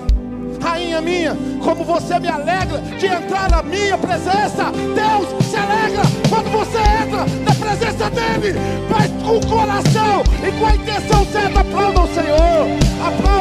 rainha 0.62 1.02
minha, 1.02 1.36
como 1.64 1.84
você 1.84 2.20
me 2.20 2.28
alegra 2.28 2.78
de 3.00 3.08
entrar 3.08 3.50
na 3.50 3.64
minha 3.64 3.98
presença. 3.98 4.72
Deus 4.94 5.44
se 5.44 5.56
alegra 5.56 6.04
quando 6.30 6.52
você 6.52 6.78
entra 6.78 7.26
na 7.44 7.56
presença 7.56 8.08
dele. 8.12 8.60
Mas 8.92 9.12
com 9.24 9.38
o 9.38 9.48
coração 9.48 10.22
e 10.48 10.52
com 10.60 10.68
a 10.68 10.76
intenção 10.76 11.26
certa, 11.32 11.62
aplauda 11.62 12.02
o 12.02 12.14
Senhor. 12.14 13.08
Aplauda 13.08 13.38